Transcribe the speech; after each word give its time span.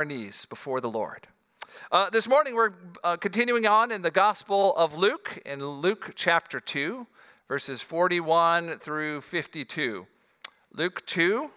our 0.00 0.06
knees 0.06 0.46
before 0.46 0.80
the 0.80 0.88
Lord. 0.88 1.26
Uh, 1.90 2.08
this 2.08 2.28
morning, 2.28 2.54
we're 2.54 2.70
uh, 3.02 3.16
continuing 3.16 3.66
on 3.66 3.90
in 3.90 4.00
the 4.00 4.12
Gospel 4.12 4.72
of 4.76 4.96
Luke, 4.96 5.42
in 5.44 5.58
Luke 5.60 6.12
chapter 6.14 6.60
2, 6.60 7.04
verses 7.48 7.82
41 7.82 8.78
through 8.78 9.22
52. 9.22 10.06
Luke 10.72 11.04
2, 11.06 11.50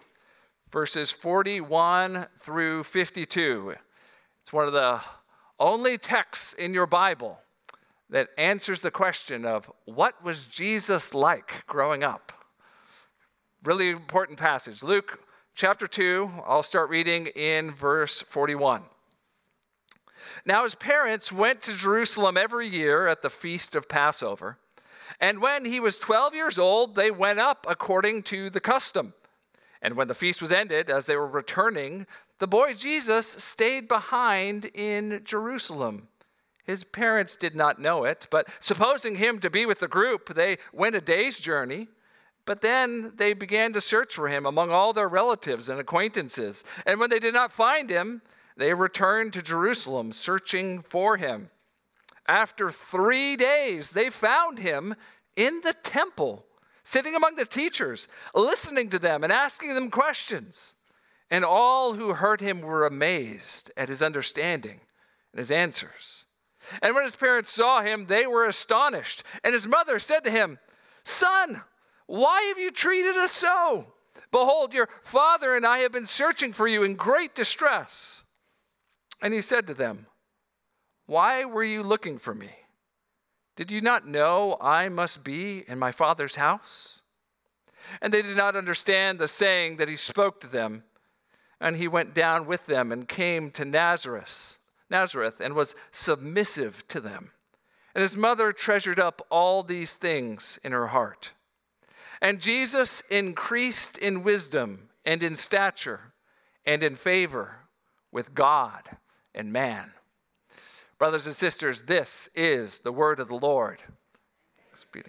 verses 0.72 1.12
41 1.12 2.26
through 2.40 2.82
52. 2.82 3.76
It's 4.40 4.52
one 4.52 4.66
of 4.66 4.72
the 4.72 5.00
only 5.60 5.96
texts 5.96 6.52
in 6.52 6.74
your 6.74 6.86
Bible 6.88 7.38
that 8.10 8.30
answers 8.36 8.82
the 8.82 8.90
question 8.90 9.46
of 9.46 9.70
what 9.84 10.20
was 10.24 10.46
Jesus 10.46 11.14
like 11.14 11.64
growing 11.68 12.02
up? 12.02 12.32
Really 13.62 13.90
important 13.90 14.36
passage. 14.36 14.82
Luke 14.82 15.20
chapter 15.54 15.86
2, 15.86 16.30
I'll 16.46 16.62
start 16.62 16.90
reading 16.90 17.26
in 17.26 17.72
verse 17.72 18.22
41. 18.22 18.82
Now, 20.44 20.64
his 20.64 20.74
parents 20.74 21.30
went 21.30 21.62
to 21.62 21.74
Jerusalem 21.74 22.36
every 22.36 22.66
year 22.66 23.06
at 23.06 23.22
the 23.22 23.30
feast 23.30 23.74
of 23.74 23.88
Passover. 23.88 24.58
And 25.20 25.40
when 25.40 25.64
he 25.64 25.78
was 25.78 25.96
12 25.96 26.34
years 26.34 26.58
old, 26.58 26.94
they 26.94 27.10
went 27.10 27.38
up 27.38 27.66
according 27.68 28.22
to 28.24 28.50
the 28.50 28.60
custom. 28.60 29.14
And 29.80 29.94
when 29.94 30.08
the 30.08 30.14
feast 30.14 30.40
was 30.40 30.52
ended, 30.52 30.88
as 30.88 31.06
they 31.06 31.16
were 31.16 31.26
returning, 31.26 32.06
the 32.38 32.46
boy 32.46 32.74
Jesus 32.74 33.26
stayed 33.26 33.88
behind 33.88 34.66
in 34.74 35.20
Jerusalem. 35.24 36.08
His 36.64 36.84
parents 36.84 37.36
did 37.36 37.54
not 37.54 37.80
know 37.80 38.04
it, 38.04 38.26
but 38.30 38.48
supposing 38.60 39.16
him 39.16 39.38
to 39.40 39.50
be 39.50 39.66
with 39.66 39.80
the 39.80 39.88
group, 39.88 40.34
they 40.34 40.58
went 40.72 40.96
a 40.96 41.00
day's 41.00 41.38
journey. 41.38 41.88
But 42.44 42.60
then 42.60 43.12
they 43.16 43.34
began 43.34 43.72
to 43.72 43.80
search 43.80 44.14
for 44.14 44.28
him 44.28 44.46
among 44.46 44.70
all 44.70 44.92
their 44.92 45.08
relatives 45.08 45.68
and 45.68 45.78
acquaintances. 45.78 46.64
And 46.84 46.98
when 46.98 47.10
they 47.10 47.20
did 47.20 47.34
not 47.34 47.52
find 47.52 47.88
him, 47.88 48.22
they 48.56 48.74
returned 48.74 49.32
to 49.32 49.42
Jerusalem 49.42 50.12
searching 50.12 50.82
for 50.82 51.16
him. 51.16 51.50
After 52.26 52.70
three 52.70 53.36
days, 53.36 53.90
they 53.90 54.10
found 54.10 54.58
him 54.58 54.94
in 55.36 55.60
the 55.62 55.72
temple, 55.72 56.46
sitting 56.84 57.14
among 57.14 57.36
the 57.36 57.44
teachers, 57.44 58.08
listening 58.34 58.88
to 58.90 58.98
them 58.98 59.24
and 59.24 59.32
asking 59.32 59.74
them 59.74 59.90
questions. 59.90 60.74
And 61.30 61.44
all 61.44 61.94
who 61.94 62.14
heard 62.14 62.40
him 62.40 62.60
were 62.60 62.84
amazed 62.84 63.70
at 63.76 63.88
his 63.88 64.02
understanding 64.02 64.80
and 65.32 65.38
his 65.38 65.50
answers. 65.50 66.26
And 66.82 66.94
when 66.94 67.04
his 67.04 67.16
parents 67.16 67.50
saw 67.50 67.82
him, 67.82 68.06
they 68.06 68.26
were 68.26 68.46
astonished. 68.46 69.22
And 69.42 69.54
his 69.54 69.66
mother 69.66 69.98
said 69.98 70.24
to 70.24 70.30
him, 70.30 70.58
Son, 71.04 71.62
why 72.12 72.42
have 72.42 72.58
you 72.58 72.70
treated 72.70 73.16
us 73.16 73.32
so? 73.32 73.86
Behold, 74.30 74.74
your 74.74 74.90
father 75.02 75.56
and 75.56 75.64
I 75.64 75.78
have 75.78 75.92
been 75.92 76.04
searching 76.04 76.52
for 76.52 76.68
you 76.68 76.82
in 76.82 76.94
great 76.94 77.34
distress. 77.34 78.22
And 79.22 79.32
he 79.32 79.40
said 79.40 79.66
to 79.68 79.72
them, 79.72 80.04
Why 81.06 81.46
were 81.46 81.64
you 81.64 81.82
looking 81.82 82.18
for 82.18 82.34
me? 82.34 82.50
Did 83.56 83.70
you 83.70 83.80
not 83.80 84.06
know 84.06 84.58
I 84.60 84.90
must 84.90 85.24
be 85.24 85.64
in 85.66 85.78
my 85.78 85.90
father's 85.90 86.36
house? 86.36 87.00
And 88.02 88.12
they 88.12 88.20
did 88.20 88.36
not 88.36 88.56
understand 88.56 89.18
the 89.18 89.26
saying 89.26 89.78
that 89.78 89.88
he 89.88 89.96
spoke 89.96 90.38
to 90.42 90.46
them. 90.46 90.82
And 91.62 91.78
he 91.78 91.88
went 91.88 92.12
down 92.12 92.44
with 92.44 92.66
them 92.66 92.92
and 92.92 93.08
came 93.08 93.50
to 93.52 93.64
Nazareth, 93.64 94.58
Nazareth, 94.90 95.40
and 95.40 95.54
was 95.54 95.74
submissive 95.92 96.86
to 96.88 97.00
them. 97.00 97.30
And 97.94 98.02
his 98.02 98.18
mother 98.18 98.52
treasured 98.52 99.00
up 99.00 99.26
all 99.30 99.62
these 99.62 99.94
things 99.94 100.58
in 100.62 100.72
her 100.72 100.88
heart. 100.88 101.32
And 102.22 102.40
Jesus 102.40 103.02
increased 103.10 103.98
in 103.98 104.22
wisdom 104.22 104.88
and 105.04 105.24
in 105.24 105.34
stature 105.34 106.12
and 106.64 106.84
in 106.84 106.94
favor 106.94 107.56
with 108.12 108.32
God 108.32 108.82
and 109.34 109.52
man. 109.52 109.90
Brothers 110.98 111.26
and 111.26 111.34
sisters, 111.34 111.82
this 111.82 112.28
is 112.36 112.78
the 112.78 112.92
word 112.92 113.18
of 113.18 113.26
the 113.26 113.34
Lord. 113.34 113.82
Would 114.94 115.04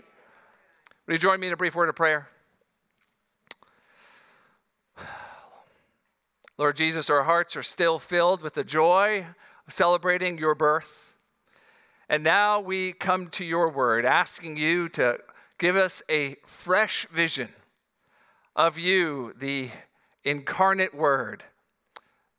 you 1.08 1.18
join 1.20 1.40
me 1.40 1.46
in 1.48 1.54
a 1.54 1.58
brief 1.58 1.76
word 1.76 1.88
of 1.88 1.96
prayer? 1.96 2.30
Lord 6.58 6.76
Jesus, 6.76 7.12
our 7.12 7.24
hearts 7.24 7.56
are 7.56 7.64
still 7.64 8.00
filled 8.00 8.42
with 8.42 8.56
the 8.56 8.64
joy 8.64 9.28
of 9.68 9.74
celebrating 9.74 10.40
your 10.40 10.56
birth. 10.56 11.14
And 12.10 12.24
now 12.24 12.60
we 12.60 12.92
come 12.92 13.28
to 13.30 13.46
your 13.46 13.70
word, 13.70 14.04
asking 14.04 14.58
you 14.58 14.90
to 14.90 15.20
give 15.58 15.76
us 15.76 16.02
a 16.10 16.36
fresh 16.46 17.08
vision 17.12 17.50
of 18.56 18.78
you, 18.78 19.34
the 19.38 19.70
incarnate 20.24 20.94
Word, 20.94 21.44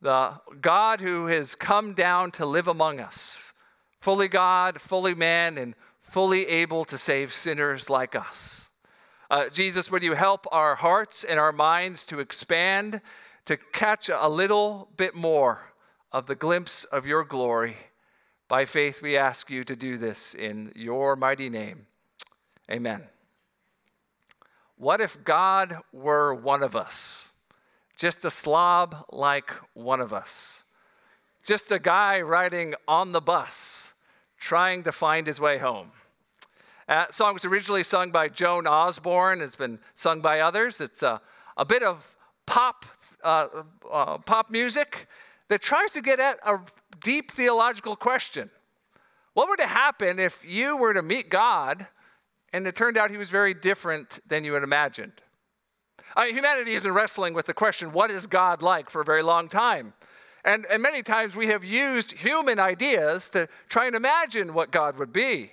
the 0.00 0.40
God 0.60 1.00
who 1.00 1.26
has 1.26 1.54
come 1.54 1.94
down 1.94 2.30
to 2.32 2.46
live 2.46 2.68
among 2.68 3.00
us, 3.00 3.52
fully 4.00 4.28
God, 4.28 4.80
fully 4.80 5.14
man, 5.14 5.58
and 5.58 5.74
fully 6.02 6.46
able 6.46 6.84
to 6.84 6.98
save 6.98 7.32
sinners 7.32 7.90
like 7.90 8.14
us. 8.14 8.68
Uh, 9.30 9.48
Jesus, 9.48 9.90
would 9.90 10.02
you 10.02 10.14
help 10.14 10.46
our 10.52 10.76
hearts 10.76 11.24
and 11.24 11.40
our 11.40 11.52
minds 11.52 12.04
to 12.04 12.20
expand, 12.20 13.00
to 13.46 13.56
catch 13.56 14.10
a 14.12 14.28
little 14.28 14.90
bit 14.96 15.14
more 15.14 15.72
of 16.12 16.26
the 16.26 16.34
glimpse 16.34 16.84
of 16.84 17.06
your 17.06 17.24
glory? 17.24 17.76
By 18.46 18.66
faith, 18.66 19.00
we 19.02 19.16
ask 19.16 19.50
you 19.50 19.64
to 19.64 19.74
do 19.74 19.96
this 19.96 20.34
in 20.34 20.70
your 20.76 21.16
mighty 21.16 21.48
name. 21.48 21.86
Amen. 22.70 23.02
What 24.76 25.00
if 25.00 25.22
God 25.22 25.78
were 25.92 26.34
one 26.34 26.62
of 26.62 26.74
us? 26.74 27.28
Just 27.96 28.24
a 28.24 28.30
slob 28.30 29.06
like 29.12 29.50
one 29.74 30.00
of 30.00 30.12
us. 30.12 30.62
Just 31.44 31.70
a 31.70 31.78
guy 31.78 32.20
riding 32.20 32.74
on 32.88 33.12
the 33.12 33.20
bus 33.20 33.92
trying 34.38 34.82
to 34.82 34.92
find 34.92 35.26
his 35.26 35.40
way 35.40 35.58
home. 35.58 35.92
Uh, 36.88 37.06
song 37.10 37.34
was 37.34 37.44
originally 37.44 37.82
sung 37.82 38.10
by 38.10 38.28
Joan 38.28 38.66
Osborne. 38.66 39.40
It's 39.40 39.56
been 39.56 39.78
sung 39.94 40.20
by 40.20 40.40
others. 40.40 40.80
It's 40.80 41.02
a, 41.02 41.20
a 41.56 41.64
bit 41.64 41.82
of 41.82 42.16
pop, 42.46 42.84
uh, 43.22 43.46
uh, 43.90 44.18
pop 44.18 44.50
music 44.50 45.06
that 45.48 45.62
tries 45.62 45.92
to 45.92 46.02
get 46.02 46.20
at 46.20 46.38
a 46.44 46.58
deep 47.02 47.30
theological 47.30 47.96
question. 47.96 48.50
What 49.34 49.48
would 49.48 49.60
happen 49.60 50.18
if 50.18 50.38
you 50.46 50.76
were 50.76 50.94
to 50.94 51.02
meet 51.02 51.30
God 51.30 51.86
and 52.54 52.68
it 52.68 52.76
turned 52.76 52.96
out 52.96 53.10
he 53.10 53.16
was 53.16 53.30
very 53.30 53.52
different 53.52 54.20
than 54.28 54.44
you 54.44 54.54
had 54.54 54.62
imagined. 54.62 55.20
I 56.16 56.26
mean, 56.26 56.36
humanity 56.36 56.74
has 56.74 56.84
been 56.84 56.94
wrestling 56.94 57.34
with 57.34 57.46
the 57.46 57.52
question, 57.52 57.92
what 57.92 58.12
is 58.12 58.28
God 58.28 58.62
like, 58.62 58.88
for 58.88 59.00
a 59.00 59.04
very 59.04 59.24
long 59.24 59.48
time. 59.48 59.92
And, 60.44 60.64
and 60.70 60.80
many 60.80 61.02
times 61.02 61.34
we 61.34 61.48
have 61.48 61.64
used 61.64 62.12
human 62.12 62.60
ideas 62.60 63.28
to 63.30 63.48
try 63.68 63.86
and 63.86 63.96
imagine 63.96 64.54
what 64.54 64.70
God 64.70 64.96
would 64.98 65.12
be. 65.12 65.50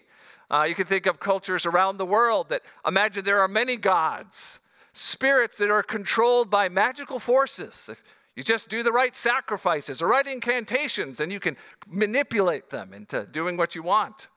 Uh, 0.51 0.65
you 0.69 0.75
can 0.75 0.85
think 0.85 1.07
of 1.07 1.19
cultures 1.19 1.65
around 1.65 1.97
the 1.97 2.05
world 2.05 2.49
that 2.49 2.61
imagine 2.85 3.25
there 3.25 3.39
are 3.39 3.47
many 3.47 3.77
gods, 3.77 4.59
spirits 4.93 5.57
that 5.57 5.71
are 5.71 5.81
controlled 5.81 6.51
by 6.51 6.69
magical 6.69 7.17
forces. 7.17 7.89
If 7.91 8.03
you 8.35 8.43
just 8.43 8.69
do 8.69 8.83
the 8.83 8.91
right 8.91 9.15
sacrifices 9.15 10.03
or 10.03 10.07
right 10.07 10.27
incantations, 10.27 11.19
and 11.19 11.31
you 11.31 11.39
can 11.39 11.57
manipulate 11.87 12.69
them 12.69 12.93
into 12.93 13.25
doing 13.25 13.57
what 13.57 13.73
you 13.73 13.81
want. 13.81 14.27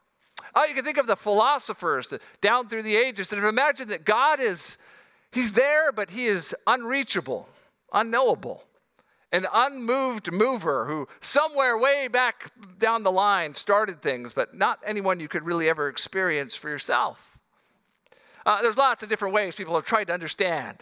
Oh, 0.54 0.64
you 0.64 0.74
can 0.74 0.84
think 0.84 0.98
of 0.98 1.06
the 1.06 1.16
philosophers 1.16 2.12
down 2.40 2.68
through 2.68 2.82
the 2.82 2.96
ages 2.96 3.28
that 3.28 3.36
have 3.36 3.44
imagined 3.44 3.90
that 3.90 4.04
God 4.04 4.40
is, 4.40 4.78
He's 5.32 5.52
there, 5.52 5.92
but 5.92 6.10
He 6.10 6.26
is 6.26 6.54
unreachable, 6.66 7.48
unknowable, 7.92 8.64
an 9.32 9.46
unmoved 9.52 10.32
mover 10.32 10.86
who 10.86 11.08
somewhere 11.20 11.76
way 11.76 12.08
back 12.08 12.50
down 12.78 13.02
the 13.02 13.12
line 13.12 13.52
started 13.54 14.00
things, 14.00 14.32
but 14.32 14.54
not 14.54 14.78
anyone 14.86 15.20
you 15.20 15.28
could 15.28 15.44
really 15.44 15.68
ever 15.68 15.88
experience 15.88 16.54
for 16.54 16.68
yourself. 16.68 17.38
Uh, 18.46 18.62
there's 18.62 18.76
lots 18.76 19.02
of 19.02 19.08
different 19.08 19.34
ways 19.34 19.54
people 19.54 19.74
have 19.74 19.84
tried 19.84 20.04
to 20.04 20.12
understand 20.12 20.78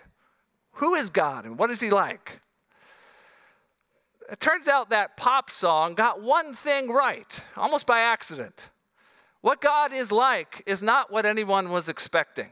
who 0.77 0.95
is 0.95 1.11
God 1.11 1.45
and 1.45 1.59
what 1.59 1.71
is 1.71 1.81
He 1.81 1.91
like. 1.91 2.41
It 4.31 4.41
turns 4.41 4.69
out 4.69 4.91
that 4.91 5.17
pop 5.17 5.51
song 5.51 5.95
got 5.95 6.22
one 6.22 6.54
thing 6.54 6.91
right, 6.91 7.41
almost 7.57 7.86
by 7.86 8.01
accident. 8.01 8.69
What 9.42 9.60
God 9.60 9.92
is 9.92 10.10
like 10.10 10.62
is 10.66 10.83
not 10.83 11.12
what 11.12 11.27
anyone 11.27 11.71
was 11.71 11.89
expecting. 11.89 12.50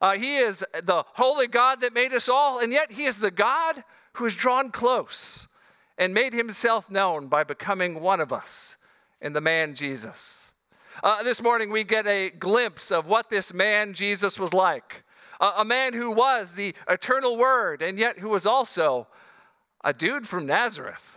Uh, 0.00 0.12
he 0.12 0.36
is 0.36 0.64
the 0.84 1.04
holy 1.14 1.48
God 1.48 1.80
that 1.80 1.92
made 1.92 2.12
us 2.12 2.28
all, 2.28 2.60
and 2.60 2.72
yet 2.72 2.92
He 2.92 3.04
is 3.04 3.16
the 3.16 3.32
God 3.32 3.82
who 4.12 4.24
has 4.24 4.34
drawn 4.34 4.70
close 4.70 5.48
and 5.96 6.14
made 6.14 6.32
Himself 6.32 6.88
known 6.88 7.26
by 7.26 7.42
becoming 7.42 8.00
one 8.00 8.20
of 8.20 8.32
us 8.32 8.76
in 9.20 9.32
the 9.32 9.40
man 9.40 9.74
Jesus. 9.74 10.52
Uh, 11.02 11.24
this 11.24 11.42
morning, 11.42 11.70
we 11.70 11.82
get 11.82 12.06
a 12.06 12.30
glimpse 12.30 12.92
of 12.92 13.06
what 13.06 13.28
this 13.28 13.52
man 13.52 13.92
Jesus 13.92 14.38
was 14.38 14.52
like 14.52 15.02
uh, 15.40 15.54
a 15.56 15.64
man 15.64 15.94
who 15.94 16.10
was 16.10 16.52
the 16.52 16.74
eternal 16.88 17.36
Word, 17.36 17.82
and 17.82 17.98
yet 17.98 18.18
who 18.18 18.28
was 18.28 18.46
also 18.46 19.06
a 19.84 19.92
dude 19.92 20.26
from 20.26 20.46
Nazareth, 20.46 21.16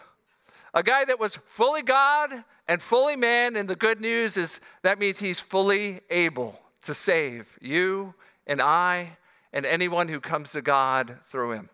a 0.74 0.84
guy 0.84 1.06
that 1.06 1.20
was 1.20 1.38
fully 1.46 1.82
God 1.82 2.44
and 2.72 2.82
fully 2.82 3.18
man. 3.18 3.58
And 3.58 3.70
the 3.70 3.76
good 3.76 4.00
news 4.00 4.38
is 4.38 4.62
that 4.82 4.98
means 4.98 5.20
he's 5.20 5.42
fully 5.42 6.00
able 6.10 6.58
to 6.84 6.94
save 6.94 7.58
you 7.60 8.14
and 8.48 8.62
I 8.62 9.18
and 9.52 9.66
anyone 9.66 10.08
who 10.08 10.22
comes 10.22 10.54
to 10.54 10.62
God 10.62 11.18
through 11.26 11.52
him. 11.52 11.70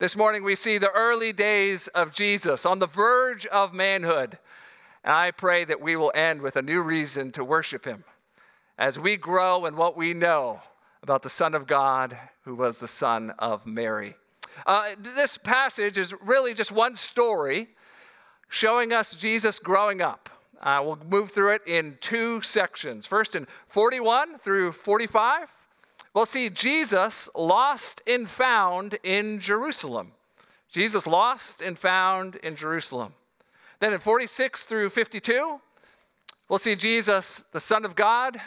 This 0.00 0.16
morning 0.16 0.42
we 0.42 0.56
see 0.56 0.78
the 0.78 0.90
early 0.90 1.32
days 1.32 1.86
of 1.86 2.12
Jesus 2.12 2.66
on 2.66 2.80
the 2.80 2.88
verge 2.88 3.46
of 3.46 3.72
manhood. 3.72 4.36
And 5.04 5.14
I 5.14 5.30
pray 5.30 5.64
that 5.64 5.80
we 5.80 5.94
will 5.94 6.10
end 6.12 6.42
with 6.42 6.56
a 6.56 6.62
new 6.62 6.82
reason 6.82 7.30
to 7.30 7.44
worship 7.44 7.84
him 7.84 8.02
as 8.76 8.98
we 8.98 9.16
grow 9.16 9.64
in 9.64 9.76
what 9.76 9.96
we 9.96 10.12
know 10.12 10.60
about 11.04 11.22
the 11.22 11.30
Son 11.30 11.54
of 11.54 11.68
God 11.68 12.18
who 12.42 12.56
was 12.56 12.80
the 12.80 12.88
Son 12.88 13.32
of 13.38 13.64
Mary. 13.64 14.16
Uh, 14.66 14.88
this 14.98 15.38
passage 15.38 15.96
is 15.96 16.12
really 16.20 16.52
just 16.52 16.72
one 16.72 16.96
story 16.96 17.68
showing 18.48 18.92
us 18.92 19.14
Jesus 19.14 19.58
growing 19.58 20.00
up. 20.00 20.30
Uh, 20.60 20.82
we'll 20.84 20.98
move 21.08 21.30
through 21.30 21.54
it 21.54 21.62
in 21.66 21.98
two 22.00 22.40
sections. 22.40 23.06
First, 23.06 23.34
in 23.34 23.46
41 23.68 24.38
through 24.38 24.72
45, 24.72 25.48
we'll 26.14 26.26
see 26.26 26.48
Jesus 26.48 27.28
lost 27.34 28.02
and 28.06 28.28
found 28.28 28.98
in 29.02 29.38
Jerusalem. 29.38 30.12
Jesus 30.70 31.06
lost 31.06 31.62
and 31.62 31.78
found 31.78 32.36
in 32.36 32.56
Jerusalem. 32.56 33.14
Then 33.80 33.92
in 33.92 34.00
46 34.00 34.64
through 34.64 34.90
52, 34.90 35.60
we'll 36.48 36.58
see 36.58 36.74
Jesus, 36.74 37.44
the 37.52 37.60
Son 37.60 37.84
of 37.84 37.94
God, 37.94 38.40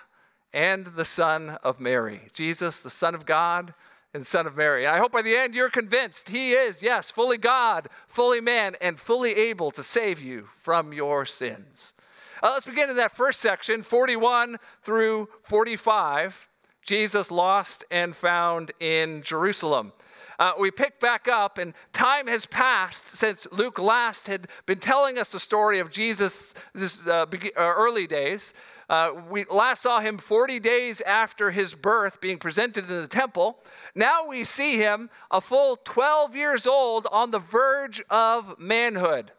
and 0.53 0.87
the 0.87 1.05
Son 1.05 1.51
of 1.63 1.79
Mary. 1.79 2.21
Jesus, 2.33 2.79
the 2.79 2.89
Son 2.89 3.13
of 3.13 3.25
God, 3.25 3.73
and 4.13 4.25
Son 4.25 4.47
of 4.47 4.57
Mary. 4.57 4.87
I 4.87 4.97
hope 4.97 5.11
by 5.11 5.21
the 5.21 5.35
end 5.35 5.53
you're 5.53 5.69
convinced 5.69 6.29
he 6.29 6.53
is, 6.53 6.81
yes, 6.81 7.11
fully 7.11 7.37
God, 7.37 7.89
fully 8.07 8.41
man, 8.41 8.75
and 8.81 8.99
fully 8.99 9.33
able 9.33 9.71
to 9.71 9.83
save 9.83 10.19
you 10.19 10.47
from 10.57 10.93
your 10.93 11.25
sins. 11.25 11.93
Uh, 12.41 12.51
let's 12.53 12.65
begin 12.65 12.89
in 12.89 12.95
that 12.95 13.15
first 13.15 13.39
section, 13.39 13.83
41 13.83 14.57
through 14.83 15.29
45. 15.43 16.49
Jesus 16.81 17.29
lost 17.29 17.83
and 17.91 18.15
found 18.15 18.71
in 18.79 19.21
Jerusalem. 19.21 19.91
Uh, 20.39 20.53
we 20.57 20.71
pick 20.71 21.01
back 21.01 21.27
up, 21.27 21.57
and 21.57 21.73
time 21.91 22.25
has 22.27 22.45
passed 22.45 23.09
since 23.09 23.45
Luke 23.51 23.77
last 23.77 24.27
had 24.27 24.47
been 24.65 24.79
telling 24.79 25.19
us 25.19 25.33
the 25.33 25.39
story 25.39 25.79
of 25.79 25.91
Jesus' 25.91 26.53
this, 26.73 27.05
uh, 27.05 27.25
uh, 27.29 27.47
early 27.57 28.07
days. 28.07 28.53
Uh, 28.89 29.11
we 29.29 29.45
last 29.51 29.83
saw 29.83 29.99
him 29.99 30.17
40 30.17 30.59
days 30.59 30.99
after 31.01 31.51
his 31.51 31.75
birth 31.75 32.19
being 32.19 32.39
presented 32.39 32.89
in 32.89 33.01
the 33.01 33.07
temple. 33.07 33.59
Now 33.93 34.25
we 34.25 34.43
see 34.43 34.77
him 34.77 35.11
a 35.29 35.39
full 35.39 35.77
12 35.83 36.35
years 36.35 36.65
old 36.65 37.07
on 37.11 37.29
the 37.29 37.39
verge 37.39 38.01
of 38.09 38.57
manhood. 38.57 39.31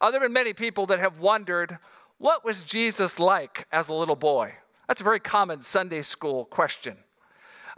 Uh, 0.00 0.10
there 0.10 0.20
have 0.20 0.26
been 0.26 0.34
many 0.34 0.52
people 0.52 0.84
that 0.86 0.98
have 0.98 1.18
wondered 1.18 1.78
what 2.18 2.44
was 2.44 2.62
Jesus 2.62 3.18
like 3.18 3.66
as 3.72 3.88
a 3.88 3.94
little 3.94 4.16
boy? 4.16 4.52
That's 4.86 5.00
a 5.00 5.04
very 5.04 5.20
common 5.20 5.62
Sunday 5.62 6.02
school 6.02 6.44
question. 6.44 6.98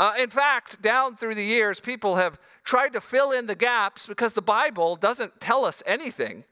Uh, 0.00 0.14
in 0.18 0.30
fact, 0.30 0.82
down 0.82 1.14
through 1.14 1.36
the 1.36 1.44
years, 1.44 1.78
people 1.78 2.16
have 2.16 2.40
tried 2.64 2.92
to 2.94 3.00
fill 3.00 3.30
in 3.30 3.46
the 3.46 3.54
gaps 3.54 4.08
because 4.08 4.34
the 4.34 4.42
Bible 4.42 4.96
doesn't 4.96 5.40
tell 5.40 5.64
us 5.64 5.82
anything 5.86 6.42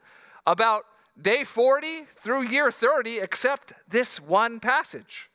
about 0.47 0.85
day 1.23 1.45
40 1.45 2.05
through 2.17 2.43
year 2.43 2.71
30 2.71 3.19
except 3.19 3.73
this 3.89 4.21
one 4.21 4.61
passage. 4.61 5.31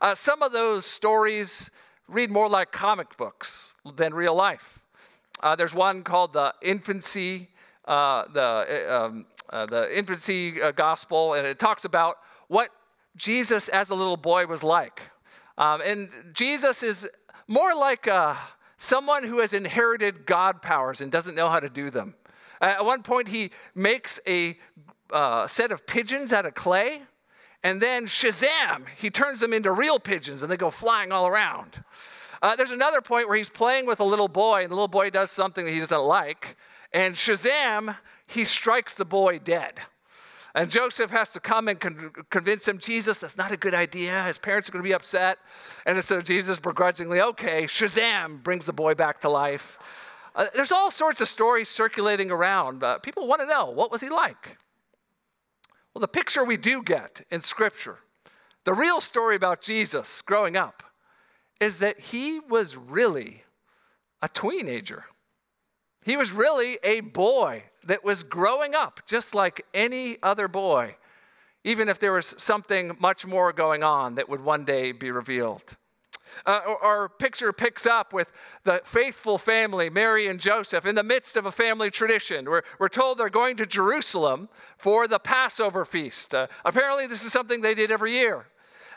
Uh, 0.00 0.14
some 0.14 0.42
of 0.42 0.52
those 0.52 0.86
stories 0.86 1.70
read 2.08 2.30
more 2.30 2.48
like 2.48 2.72
comic 2.72 3.16
books 3.16 3.74
than 3.96 4.12
real 4.12 4.34
life. 4.34 4.80
Uh, 5.42 5.56
there's 5.56 5.74
one 5.74 6.02
called 6.02 6.32
the 6.32 6.54
infancy, 6.62 7.48
uh, 7.86 8.24
the 8.32 8.86
uh, 8.90 9.04
um, 9.04 9.26
uh, 9.50 9.66
the 9.66 9.96
infancy 9.96 10.60
uh, 10.60 10.70
gospel, 10.70 11.34
and 11.34 11.46
it 11.46 11.58
talks 11.58 11.84
about 11.84 12.18
what 12.48 12.70
Jesus 13.16 13.68
as 13.68 13.90
a 13.90 13.94
little 13.94 14.16
boy 14.16 14.46
was 14.46 14.62
like. 14.62 15.02
Um, 15.58 15.80
and 15.80 16.08
Jesus 16.32 16.82
is 16.82 17.08
more 17.48 17.74
like 17.74 18.08
someone 18.76 19.24
who 19.24 19.40
has 19.40 19.52
inherited 19.52 20.24
God 20.24 20.62
powers 20.62 21.00
and 21.00 21.10
doesn't 21.10 21.34
know 21.34 21.48
how 21.48 21.60
to 21.60 21.68
do 21.68 21.90
them. 21.90 22.14
at 22.60 22.84
one 22.84 23.02
point, 23.02 23.28
he 23.28 23.50
makes 23.74 24.20
a 24.26 24.56
uh, 25.12 25.46
set 25.46 25.72
of 25.72 25.86
pigeons 25.86 26.32
out 26.32 26.46
of 26.46 26.54
clay, 26.54 27.02
and 27.62 27.80
then 27.80 28.06
Shazam, 28.06 28.86
he 28.96 29.10
turns 29.10 29.40
them 29.40 29.52
into 29.52 29.70
real 29.70 29.98
pigeons 29.98 30.42
and 30.42 30.50
they 30.50 30.56
go 30.56 30.70
flying 30.70 31.12
all 31.12 31.26
around. 31.26 31.84
Uh, 32.42 32.56
there's 32.56 32.70
another 32.70 33.02
point 33.02 33.28
where 33.28 33.36
he's 33.36 33.50
playing 33.50 33.84
with 33.84 34.00
a 34.00 34.04
little 34.04 34.28
boy, 34.28 34.62
and 34.62 34.70
the 34.70 34.74
little 34.74 34.88
boy 34.88 35.10
does 35.10 35.30
something 35.30 35.66
that 35.66 35.72
he 35.72 35.78
doesn't 35.78 36.02
like, 36.02 36.56
and 36.92 37.14
Shazam, 37.14 37.96
he 38.26 38.44
strikes 38.44 38.94
the 38.94 39.04
boy 39.04 39.38
dead. 39.38 39.74
And 40.54 40.70
Joseph 40.70 41.10
has 41.10 41.30
to 41.34 41.40
come 41.40 41.68
and 41.68 41.78
con- 41.78 42.12
convince 42.30 42.66
him, 42.66 42.78
Jesus, 42.78 43.18
that's 43.18 43.36
not 43.36 43.52
a 43.52 43.56
good 43.56 43.74
idea. 43.74 44.24
His 44.24 44.38
parents 44.38 44.68
are 44.68 44.72
going 44.72 44.82
to 44.82 44.88
be 44.88 44.94
upset. 44.94 45.38
And 45.86 46.02
so 46.04 46.20
Jesus 46.20 46.58
begrudgingly, 46.58 47.20
okay, 47.20 47.64
Shazam, 47.64 48.42
brings 48.42 48.66
the 48.66 48.72
boy 48.72 48.94
back 48.94 49.20
to 49.20 49.28
life. 49.28 49.78
Uh, 50.34 50.46
there's 50.54 50.72
all 50.72 50.90
sorts 50.90 51.20
of 51.20 51.28
stories 51.28 51.68
circulating 51.68 52.30
around. 52.30 52.80
but 52.80 53.02
people 53.02 53.28
want 53.28 53.40
to 53.42 53.46
know 53.46 53.70
what 53.70 53.92
was 53.92 54.00
he 54.00 54.08
like? 54.08 54.56
Well, 55.94 56.00
the 56.00 56.08
picture 56.08 56.44
we 56.44 56.56
do 56.56 56.82
get 56.82 57.26
in 57.30 57.40
Scripture, 57.40 57.98
the 58.64 58.74
real 58.74 59.00
story 59.00 59.34
about 59.36 59.60
Jesus 59.60 60.22
growing 60.22 60.56
up, 60.56 60.82
is 61.60 61.78
that 61.78 62.00
he 62.00 62.40
was 62.40 62.76
really 62.76 63.44
a 64.22 64.28
teenager. 64.28 65.04
He 66.04 66.16
was 66.16 66.32
really 66.32 66.78
a 66.82 67.00
boy 67.00 67.64
that 67.84 68.04
was 68.04 68.22
growing 68.22 68.74
up 68.74 69.00
just 69.06 69.34
like 69.34 69.66
any 69.74 70.16
other 70.22 70.48
boy, 70.48 70.96
even 71.64 71.88
if 71.88 71.98
there 71.98 72.12
was 72.12 72.34
something 72.38 72.96
much 73.00 73.26
more 73.26 73.52
going 73.52 73.82
on 73.82 74.14
that 74.14 74.28
would 74.28 74.40
one 74.40 74.64
day 74.64 74.92
be 74.92 75.10
revealed. 75.10 75.76
Uh, 76.46 76.60
our 76.82 77.08
picture 77.08 77.52
picks 77.52 77.86
up 77.86 78.12
with 78.12 78.32
the 78.64 78.80
faithful 78.84 79.38
family, 79.38 79.90
Mary 79.90 80.26
and 80.26 80.40
Joseph, 80.40 80.86
in 80.86 80.94
the 80.94 81.02
midst 81.02 81.36
of 81.36 81.46
a 81.46 81.52
family 81.52 81.90
tradition. 81.90 82.44
We're, 82.48 82.62
we're 82.78 82.88
told 82.88 83.18
they're 83.18 83.28
going 83.28 83.56
to 83.56 83.66
Jerusalem 83.66 84.48
for 84.78 85.06
the 85.08 85.18
Passover 85.18 85.84
feast. 85.84 86.34
Uh, 86.34 86.46
apparently, 86.64 87.06
this 87.06 87.24
is 87.24 87.32
something 87.32 87.60
they 87.60 87.74
did 87.74 87.90
every 87.90 88.12
year. 88.12 88.46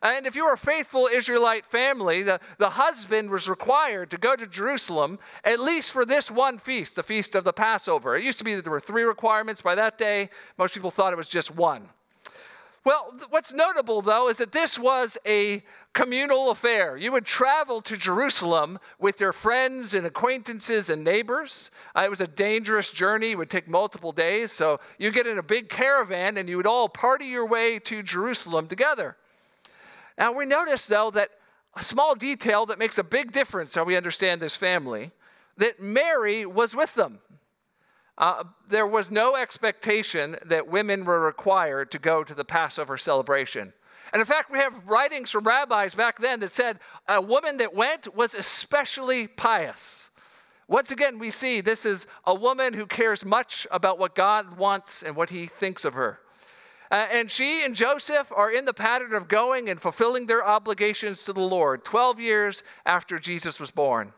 And 0.03 0.27
if 0.27 0.35
you 0.35 0.44
were 0.44 0.53
a 0.53 0.57
faithful 0.57 1.07
Israelite 1.07 1.65
family, 1.65 2.24
the, 2.24 2.41
the 2.57 2.71
husband 2.71 3.30
was 3.30 3.47
required 3.47 4.12
to 4.12 4.18
go 4.18 4.36
to 4.36 4.45
Jerusalem 4.45 5.18
at 5.45 5.62
least 5.62 5.91
for 5.91 6.06
this 6.06 6.29
one 6.29 6.59
feast, 6.59 6.97
the 6.97 7.03
feast 7.03 7.36
of 7.36 7.45
the 7.45 7.53
Passover. 7.53 8.18
It 8.18 8.24
used 8.25 8.38
to 8.39 8.44
be 8.44 8.53
that 8.53 8.63
there 8.63 8.71
were 8.71 8.81
three 8.81 9.03
requirements. 9.03 9.62
By 9.62 9.75
that 9.75 9.97
day, 9.97 10.29
most 10.57 10.74
people 10.74 10.91
thought 10.91 11.13
it 11.13 11.15
was 11.15 11.29
just 11.29 11.56
one. 11.56 11.88
Well, 12.85 13.13
what's 13.30 13.53
notable 13.53 14.01
though 14.01 14.27
is 14.27 14.38
that 14.38 14.51
this 14.51 14.77
was 14.77 15.18
a 15.25 15.63
communal 15.94 16.50
affair. 16.50 16.97
You 16.97 17.13
would 17.13 17.25
travel 17.25 17.81
to 17.81 17.95
Jerusalem 17.95 18.80
with 19.00 19.21
your 19.21 19.31
friends 19.31 19.94
and 19.94 20.06
acquaintances 20.06 20.89
and 20.89 21.03
neighbors. 21.03 21.71
Uh, 21.95 22.01
it 22.01 22.09
was 22.09 22.19
a 22.19 22.27
dangerous 22.27 22.91
journey, 22.91 23.31
it 23.31 23.38
would 23.38 23.50
take 23.50 23.69
multiple 23.69 24.12
days. 24.12 24.51
So 24.51 24.81
you 24.97 25.12
get 25.12 25.27
in 25.27 25.38
a 25.38 25.44
big 25.44 25.69
caravan 25.69 26.38
and 26.38 26.50
you 26.50 26.57
would 26.57 26.68
all 26.68 26.89
party 26.89 27.25
your 27.25 27.47
way 27.47 27.79
to 27.79 28.03
Jerusalem 28.03 28.67
together. 28.67 29.15
Now, 30.17 30.31
we 30.31 30.46
notice, 30.46 30.86
though, 30.86 31.10
that 31.12 31.31
a 31.75 31.84
small 31.84 32.15
detail 32.15 32.65
that 32.67 32.77
makes 32.77 32.98
a 32.98 33.03
big 33.03 33.31
difference 33.31 33.74
how 33.74 33.84
we 33.84 33.96
understand 33.96 34.41
this 34.41 34.55
family 34.55 35.12
that 35.58 35.79
Mary 35.79 36.46
was 36.46 36.75
with 36.75 36.93
them. 36.96 37.19
Uh, 38.17 38.43
there 38.70 38.86
was 38.86 39.10
no 39.10 39.36
expectation 39.36 40.38
that 40.46 40.67
women 40.67 41.03
were 41.03 41.20
required 41.20 41.91
to 41.91 42.00
go 42.00 42.24
to 42.24 42.36
the 42.36 42.46
Passover 42.46 42.98
celebration. 42.98 43.74
And 44.12 44.20
in 44.20 44.25
fact, 44.27 44.51
we 44.51 44.60
have 44.60 44.74
writings 44.86 45.32
from 45.32 45.46
rabbis 45.46 45.96
back 45.96 46.20
then 46.20 46.39
that 46.41 46.51
said 46.51 46.79
a 47.08 47.20
woman 47.20 47.58
that 47.58 47.74
went 47.74 48.15
was 48.15 48.36
especially 48.36 49.27
pious. 49.27 50.12
Once 50.67 50.91
again, 50.91 51.17
we 51.17 51.32
see 51.32 51.62
this 51.62 51.86
is 51.86 52.05
a 52.25 52.36
woman 52.36 52.74
who 52.74 52.86
cares 52.86 53.25
much 53.25 53.65
about 53.72 53.98
what 53.98 54.15
God 54.15 54.58
wants 54.58 55.01
and 55.01 55.15
what 55.15 55.32
he 55.32 55.48
thinks 55.48 55.84
of 55.84 55.96
her. 55.96 56.20
Uh, 56.91 57.08
and 57.12 57.32
she 57.32 57.65
and 57.65 57.75
Joseph 57.75 58.32
are 58.36 58.51
in 58.51 58.65
the 58.65 58.74
pattern 58.74 59.13
of 59.13 59.27
going 59.27 59.67
and 59.67 59.82
fulfilling 59.82 60.27
their 60.27 60.46
obligations 60.46 61.24
to 61.24 61.34
the 61.34 61.41
Lord 61.41 61.84
12 61.84 62.20
years 62.20 62.63
after 62.86 63.17
Jesus 63.17 63.60
was 63.60 63.72
born. 63.72 64.13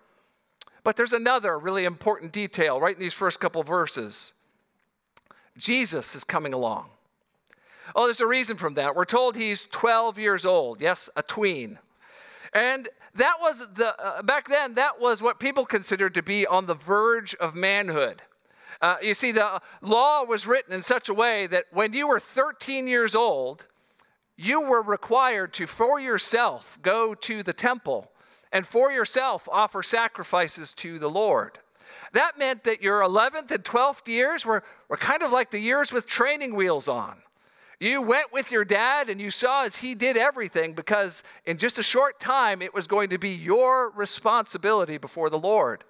But 0.86 0.98
there's 0.98 1.14
another 1.14 1.58
really 1.58 1.84
important 1.84 2.32
detail 2.32 2.80
right 2.80 2.96
in 2.96 3.02
these 3.02 3.14
first 3.14 3.40
couple 3.40 3.64
verses 3.64 4.34
Jesus 5.58 6.16
is 6.16 6.24
coming 6.24 6.54
along. 6.54 6.90
Oh, 7.96 8.06
there's 8.06 8.22
a 8.22 8.28
reason 8.28 8.56
from 8.56 8.76
that. 8.76 8.96
We're 8.96 9.06
told 9.06 9.36
he's 9.36 9.66
12 9.72 10.20
years 10.20 10.46
old. 10.46 10.82
Yes, 10.82 11.10
a 11.16 11.24
tween. 11.24 11.80
And 12.54 12.88
that 13.16 13.38
was 13.42 13.66
the, 13.74 14.00
uh, 14.00 14.22
back 14.22 14.48
then, 14.48 14.76
that 14.76 15.00
was 15.00 15.22
what 15.22 15.40
people 15.40 15.66
considered 15.66 16.14
to 16.16 16.22
be 16.22 16.46
on 16.46 16.66
the 16.66 16.76
verge 16.76 17.34
of 17.36 17.56
manhood. 17.56 18.22
Uh, 18.82 18.98
you 19.02 19.14
see, 19.14 19.32
the 19.32 19.62
law 19.82 20.24
was 20.24 20.46
written 20.46 20.74
in 20.74 20.82
such 20.82 21.10
a 21.10 21.14
way 21.14 21.48
that 21.48 21.66
when 21.72 21.94
you 21.94 22.08
were 22.08 22.20
13 22.20 22.88
years 22.88 23.16
old, 23.16 23.66
you 24.36 24.62
were 24.62 24.82
required 24.82 25.54
to, 25.54 25.66
for 25.66 26.00
yourself, 26.00 26.78
go 26.82 27.16
to 27.16 27.42
the 27.42 27.54
temple 27.54 28.12
and 28.56 28.66
for 28.66 28.90
yourself 28.90 29.50
offer 29.52 29.84
sacrifices 29.84 30.72
to 30.72 30.98
the 30.98 31.10
Lord. 31.10 31.60
That 32.14 32.38
meant 32.38 32.64
that 32.64 32.82
your 32.82 33.02
11th 33.02 33.52
and 33.52 33.66
12th 33.66 34.08
years 34.08 34.46
were, 34.46 34.64
were 34.88 34.96
kind 34.96 35.24
of 35.24 35.34
like 35.34 35.52
the 35.52 35.60
years 35.60 35.92
with 35.92 36.06
training 36.06 36.56
wheels 36.56 36.88
on. 36.88 37.18
You 37.82 38.02
went 38.02 38.32
with 38.32 38.52
your 38.52 38.64
dad 38.64 39.10
and 39.10 39.20
you 39.20 39.30
saw 39.30 39.64
as 39.66 39.76
he 39.76 39.94
did 39.94 40.16
everything 40.16 40.72
because 40.72 41.22
in 41.46 41.58
just 41.58 41.80
a 41.80 41.84
short 41.84 42.18
time 42.18 42.62
it 42.62 42.74
was 42.74 42.88
going 42.88 43.10
to 43.10 43.18
be 43.18 43.32
your 43.32 43.92
responsibility 43.92 44.98
before 44.98 45.30
the 45.30 45.38
Lord. 45.38 45.84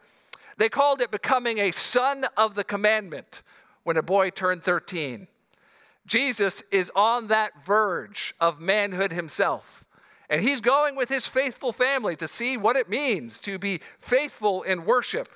They 0.58 0.68
called 0.68 1.02
it 1.02 1.12
becoming 1.12 1.60
a 1.60 1.70
son 1.70 2.26
of 2.36 2.56
the 2.56 2.64
commandment 2.64 3.44
when 3.84 3.96
a 3.96 4.02
boy 4.02 4.32
turned 4.32 4.64
13. 4.64 5.28
Jesus 6.08 6.64
is 6.72 6.92
on 6.96 7.28
that 7.28 7.64
verge 7.64 8.34
of 8.42 8.60
manhood 8.60 9.12
himself. 9.12 9.85
And 10.30 10.42
he's 10.42 10.62
going 10.62 10.96
with 10.96 11.10
his 11.10 11.28
faithful 11.28 11.72
family 11.72 12.16
to 12.16 12.28
see 12.28 12.58
what 12.58 12.76
it 12.76 12.90
means 12.90 13.40
to 13.42 13.60
be 13.60 13.82
faithful 14.00 14.64
in 14.64 14.86
worship 14.86 15.30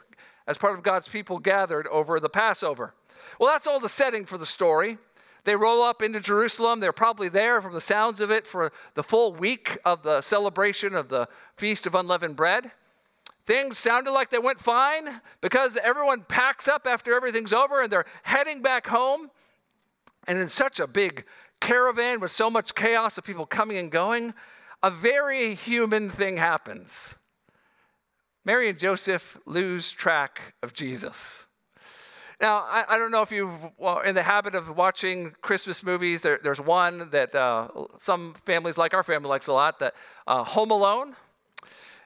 as 0.47 0.57
part 0.57 0.75
of 0.75 0.83
God's 0.83 1.07
people 1.07 1.39
gathered 1.39 1.87
over 1.87 2.19
the 2.19 2.29
Passover. 2.29 2.93
Well, 3.39 3.51
that's 3.51 3.67
all 3.67 3.79
the 3.79 3.89
setting 3.89 4.25
for 4.25 4.37
the 4.37 4.45
story. 4.45 4.97
They 5.43 5.55
roll 5.55 5.83
up 5.83 6.01
into 6.01 6.19
Jerusalem. 6.19 6.79
They're 6.79 6.91
probably 6.91 7.29
there 7.29 7.61
from 7.61 7.73
the 7.73 7.81
sounds 7.81 8.19
of 8.19 8.31
it 8.31 8.45
for 8.45 8.71
the 8.95 9.03
full 9.03 9.33
week 9.33 9.77
of 9.85 10.03
the 10.03 10.21
celebration 10.21 10.95
of 10.95 11.09
the 11.09 11.27
Feast 11.55 11.85
of 11.85 11.95
Unleavened 11.95 12.35
Bread. 12.35 12.71
Things 13.45 13.77
sounded 13.77 14.11
like 14.11 14.29
they 14.29 14.37
went 14.37 14.59
fine 14.59 15.21
because 15.41 15.77
everyone 15.77 16.23
packs 16.23 16.67
up 16.67 16.85
after 16.85 17.15
everything's 17.15 17.53
over 17.53 17.81
and 17.81 17.91
they're 17.91 18.05
heading 18.23 18.61
back 18.61 18.87
home. 18.87 19.31
And 20.27 20.37
in 20.37 20.49
such 20.49 20.79
a 20.79 20.85
big 20.85 21.25
caravan 21.59 22.19
with 22.19 22.31
so 22.31 22.49
much 22.49 22.75
chaos 22.75 23.17
of 23.17 23.23
people 23.23 23.45
coming 23.45 23.77
and 23.77 23.91
going, 23.91 24.33
a 24.81 24.91
very 24.91 25.55
human 25.55 26.09
thing 26.09 26.37
happens. 26.37 27.15
Mary 28.45 28.69
and 28.69 28.79
Joseph 28.79 29.37
lose 29.45 29.91
track 29.91 30.55
of 30.63 30.73
Jesus. 30.73 31.45
Now, 32.41 32.59
I, 32.59 32.85
I 32.87 32.97
don't 32.97 33.11
know 33.11 33.21
if 33.21 33.31
you're 33.31 33.73
well, 33.77 33.99
in 33.99 34.15
the 34.15 34.23
habit 34.23 34.55
of 34.55 34.75
watching 34.77 35.35
Christmas 35.41 35.83
movies. 35.83 36.21
There, 36.21 36.39
there's 36.41 36.61
one 36.61 37.09
that 37.09 37.35
uh, 37.35 37.67
some 37.99 38.33
families, 38.45 38.77
like 38.77 38.93
our 38.93 39.03
family, 39.03 39.27
likes 39.27 39.47
a 39.47 39.53
lot, 39.53 39.79
that 39.79 39.93
uh, 40.25 40.45
Home 40.45 40.71
Alone. 40.71 41.15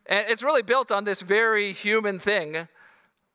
And 0.08 0.28
it's 0.28 0.42
really 0.42 0.64
built 0.64 0.92
on 0.92 1.04
this 1.04 1.22
very 1.22 1.72
human 1.72 2.20
thing 2.20 2.68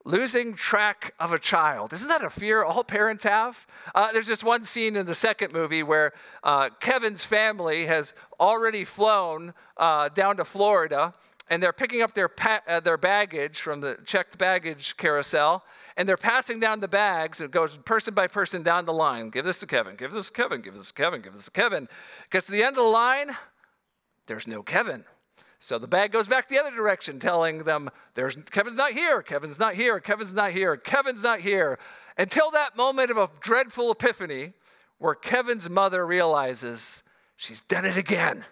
losing 0.08 0.54
track 0.54 1.12
of 1.20 1.32
a 1.32 1.38
child. 1.38 1.92
Isn't 1.92 2.08
that 2.08 2.24
a 2.24 2.30
fear 2.30 2.64
all 2.64 2.82
parents 2.82 3.24
have? 3.24 3.66
Uh, 3.94 4.10
there's 4.10 4.26
just 4.26 4.42
one 4.42 4.64
scene 4.64 4.96
in 4.96 5.04
the 5.04 5.14
second 5.14 5.52
movie 5.52 5.82
where 5.82 6.12
uh, 6.42 6.70
Kevin's 6.80 7.24
family 7.24 7.84
has 7.84 8.14
already 8.40 8.86
flown 8.86 9.52
uh, 9.76 10.08
down 10.08 10.38
to 10.38 10.46
Florida 10.46 11.12
and 11.50 11.62
they're 11.62 11.74
picking 11.74 12.00
up 12.00 12.14
their, 12.14 12.28
pa- 12.28 12.62
uh, 12.66 12.80
their 12.80 12.96
baggage 12.96 13.60
from 13.60 13.82
the 13.82 13.98
checked 14.06 14.38
baggage 14.38 14.96
carousel 14.96 15.62
and 15.98 16.08
they're 16.08 16.16
passing 16.16 16.58
down 16.58 16.80
the 16.80 16.88
bags. 16.88 17.42
It 17.42 17.50
goes 17.50 17.76
person 17.76 18.14
by 18.14 18.28
person 18.28 18.62
down 18.62 18.86
the 18.86 18.94
line. 18.94 19.28
Give 19.28 19.44
this 19.44 19.60
to 19.60 19.66
Kevin, 19.66 19.94
give 19.96 20.12
this 20.12 20.28
to 20.28 20.32
Kevin, 20.32 20.62
give 20.62 20.74
this 20.74 20.86
to 20.86 20.94
Kevin, 20.94 21.20
give 21.20 21.34
this 21.34 21.44
to 21.44 21.50
Kevin. 21.50 21.86
Gets 22.30 22.46
to 22.46 22.52
the 22.52 22.62
end 22.62 22.78
of 22.78 22.84
the 22.84 22.90
line, 22.90 23.36
there's 24.26 24.46
no 24.46 24.62
Kevin. 24.62 25.04
So 25.60 25.78
the 25.78 25.88
bag 25.88 26.12
goes 26.12 26.28
back 26.28 26.48
the 26.48 26.58
other 26.58 26.74
direction, 26.74 27.18
telling 27.18 27.64
them, 27.64 27.90
There's 28.14 28.36
Kevin's 28.50 28.76
not 28.76 28.92
here, 28.92 29.22
Kevin's 29.22 29.58
not 29.58 29.74
here, 29.74 29.98
Kevin's 30.00 30.32
not 30.32 30.52
here, 30.52 30.76
Kevin's 30.76 31.22
not 31.22 31.40
here. 31.40 31.78
Until 32.16 32.50
that 32.52 32.76
moment 32.76 33.10
of 33.10 33.16
a 33.16 33.30
dreadful 33.40 33.90
epiphany 33.90 34.52
where 34.98 35.14
Kevin's 35.14 35.68
mother 35.68 36.06
realizes 36.06 37.02
she's 37.36 37.60
done 37.60 37.84
it 37.84 37.96
again. 37.96 38.44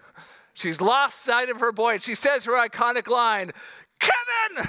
She's 0.55 0.81
lost 0.81 1.21
sight 1.21 1.51
of 1.51 1.61
her 1.61 1.73
boy. 1.73 1.95
And 1.95 2.03
she 2.03 2.15
says 2.15 2.45
her 2.45 2.53
iconic 2.53 3.09
line, 3.09 3.53
Kevin! 3.99 4.69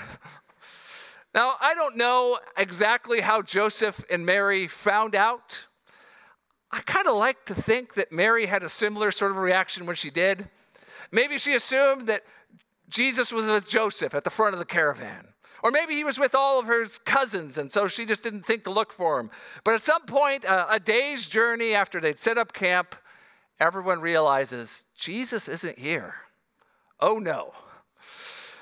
Now, 1.34 1.56
I 1.62 1.76
don't 1.76 1.98
know 1.98 2.40
exactly 2.58 3.22
how 3.22 3.42
Joseph 3.42 4.04
and 4.10 4.26
Mary 4.26 4.68
found 4.68 5.16
out. 5.16 5.66
I 6.72 6.82
kind 6.82 7.08
of 7.08 7.16
like 7.16 7.46
to 7.46 7.56
think 7.56 7.94
that 7.94 8.12
Mary 8.12 8.48
had 8.48 8.64
a 8.64 8.70
similar 8.70 9.12
sort 9.12 9.32
of 9.32 9.38
reaction 9.38 9.86
when 9.86 9.96
she 9.96 10.10
did. 10.10 10.50
Maybe 11.12 11.38
she 11.38 11.54
assumed 11.54 12.08
that 12.08 12.24
Jesus 12.90 13.32
was 13.32 13.46
with 13.46 13.68
Joseph 13.68 14.16
at 14.16 14.24
the 14.24 14.30
front 14.30 14.54
of 14.54 14.60
the 14.60 14.66
caravan. 14.66 15.28
Or 15.64 15.72
maybe 15.72 15.96
he 15.96 16.04
was 16.04 16.20
with 16.20 16.36
all 16.36 16.60
of 16.60 16.66
her 16.68 16.86
cousins, 17.06 17.58
and 17.58 17.72
so 17.72 17.88
she 17.88 18.06
just 18.06 18.22
didn't 18.24 18.46
think 18.46 18.64
to 18.66 18.70
look 18.70 18.94
for 18.94 19.20
him. 19.20 19.32
But 19.64 19.74
at 19.74 19.82
some 19.82 20.04
point, 20.04 20.46
uh, 20.46 20.68
a 20.70 20.80
day's 20.80 21.28
journey 21.28 21.74
after 21.74 22.00
they'd 22.00 22.20
set 22.20 22.38
up 22.38 22.54
camp, 22.54 22.96
everyone 23.60 24.00
realizes 24.00 24.86
Jesus 24.98 25.48
isn't 25.48 25.80
here. 25.80 26.16
Oh 27.00 27.18
no. 27.18 27.54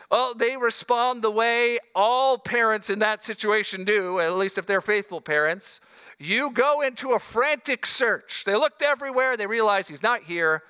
Well, 0.10 0.34
they 0.34 0.56
respond 0.56 1.22
the 1.22 1.32
way 1.32 1.80
all 1.94 2.38
parents 2.38 2.90
in 2.90 3.00
that 3.00 3.24
situation 3.24 3.84
do, 3.84 4.20
at 4.20 4.36
least 4.38 4.58
if 4.58 4.66
they're 4.66 4.82
faithful 4.82 5.20
parents. 5.20 5.82
You 6.18 6.52
go 6.52 6.82
into 6.82 7.12
a 7.12 7.20
frantic 7.20 7.86
search. 7.86 8.44
They 8.46 8.56
looked 8.56 8.82
everywhere, 8.82 9.36
they 9.36 9.48
realize 9.48 9.88
he's 9.88 10.04
not 10.04 10.24
here. 10.24 10.64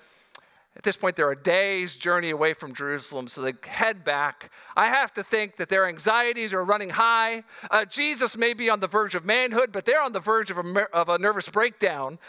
At 0.75 0.83
this 0.83 0.97
point, 0.97 1.15
they're 1.15 1.31
a 1.31 1.41
day's 1.41 1.95
journey 1.95 2.31
away 2.31 2.53
from 2.53 2.73
Jerusalem, 2.73 3.27
so 3.29 3.41
they 3.41 3.53
head 3.65 4.03
back. 4.03 4.51
I 4.75 4.89
have 4.89 5.13
to 5.13 5.23
think 5.23 5.55
that 5.55 5.69
their 5.69 5.87
anxieties 5.87 6.53
are 6.53 6.65
running 6.65 6.89
high. 6.89 7.43
Uh, 7.71 7.85
Jesus 7.85 8.35
may 8.35 8.53
be 8.53 8.69
on 8.69 8.81
the 8.81 8.87
verge 8.87 9.15
of 9.15 9.23
manhood, 9.23 9.71
but 9.71 9.85
they're 9.85 10.01
on 10.01 10.11
the 10.11 10.19
verge 10.19 10.51
of 10.51 10.57
a, 10.57 10.87
of 10.93 11.07
a 11.07 11.17
nervous 11.17 11.47
breakdown. 11.47 12.19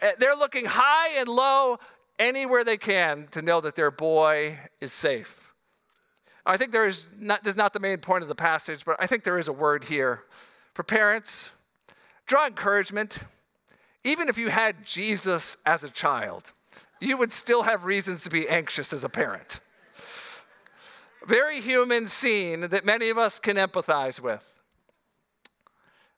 Uh, 0.00 0.10
they're 0.20 0.36
looking 0.36 0.66
high 0.66 1.18
and 1.18 1.28
low 1.28 1.80
anywhere 2.18 2.62
they 2.62 2.76
can 2.76 3.26
to 3.32 3.42
know 3.42 3.60
that 3.60 3.74
their 3.74 3.90
boy 3.90 4.58
is 4.80 4.92
safe. 4.92 5.52
I 6.46 6.56
think 6.56 6.70
there 6.70 6.86
is 6.86 7.08
not, 7.18 7.42
this 7.42 7.52
is 7.52 7.56
not 7.56 7.72
the 7.72 7.80
main 7.80 7.98
point 7.98 8.22
of 8.22 8.28
the 8.28 8.36
passage, 8.36 8.84
but 8.84 8.96
I 9.00 9.08
think 9.08 9.24
there 9.24 9.38
is 9.38 9.48
a 9.48 9.52
word 9.52 9.84
here. 9.84 10.22
For 10.74 10.84
parents, 10.84 11.50
draw 12.26 12.46
encouragement. 12.46 13.18
Even 14.04 14.28
if 14.28 14.38
you 14.38 14.48
had 14.48 14.84
Jesus 14.84 15.56
as 15.66 15.82
a 15.82 15.90
child, 15.90 16.52
you 17.00 17.16
would 17.16 17.32
still 17.32 17.62
have 17.62 17.84
reasons 17.84 18.22
to 18.24 18.30
be 18.30 18.48
anxious 18.48 18.92
as 18.92 19.04
a 19.04 19.08
parent. 19.08 19.60
Very 21.26 21.60
human 21.60 22.08
scene 22.08 22.62
that 22.68 22.84
many 22.84 23.08
of 23.08 23.18
us 23.18 23.38
can 23.38 23.56
empathize 23.56 24.20
with. 24.20 24.62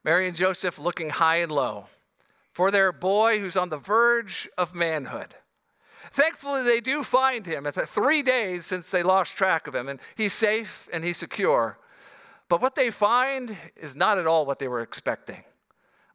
Mary 0.05 0.29
and 0.29 0.37
Joseph 0.37 0.79
looking 0.79 1.11
high 1.11 1.37
and 1.37 1.51
low 1.51 1.87
for 2.53 2.71
their 2.71 2.93
boy 2.93 3.41
who's 3.41 3.57
on 3.57 3.69
the 3.69 3.79
verge 3.79 4.49
of 4.59 4.75
manhood. 4.75 5.35
Thankfully, 6.13 6.63
they 6.63 6.81
do 6.81 7.05
find 7.05 7.47
him. 7.47 7.67
It's 7.67 7.79
three 7.91 8.23
days 8.23 8.67
since 8.67 8.91
they 8.91 9.03
lost 9.03 9.37
track 9.37 9.67
of 9.67 9.75
him, 9.75 9.89
and 9.89 10.01
he's 10.17 10.33
safe 10.33 10.89
and 10.93 11.05
he's 11.05 11.19
secure. 11.19 11.79
But 12.49 12.63
what 12.63 12.75
they 12.75 12.91
find 12.91 13.57
is 13.77 13.95
not 13.95 14.19
at 14.19 14.27
all 14.27 14.47
what 14.47 14.59
they 14.59 14.69
were 14.69 14.81
expecting 14.81 15.45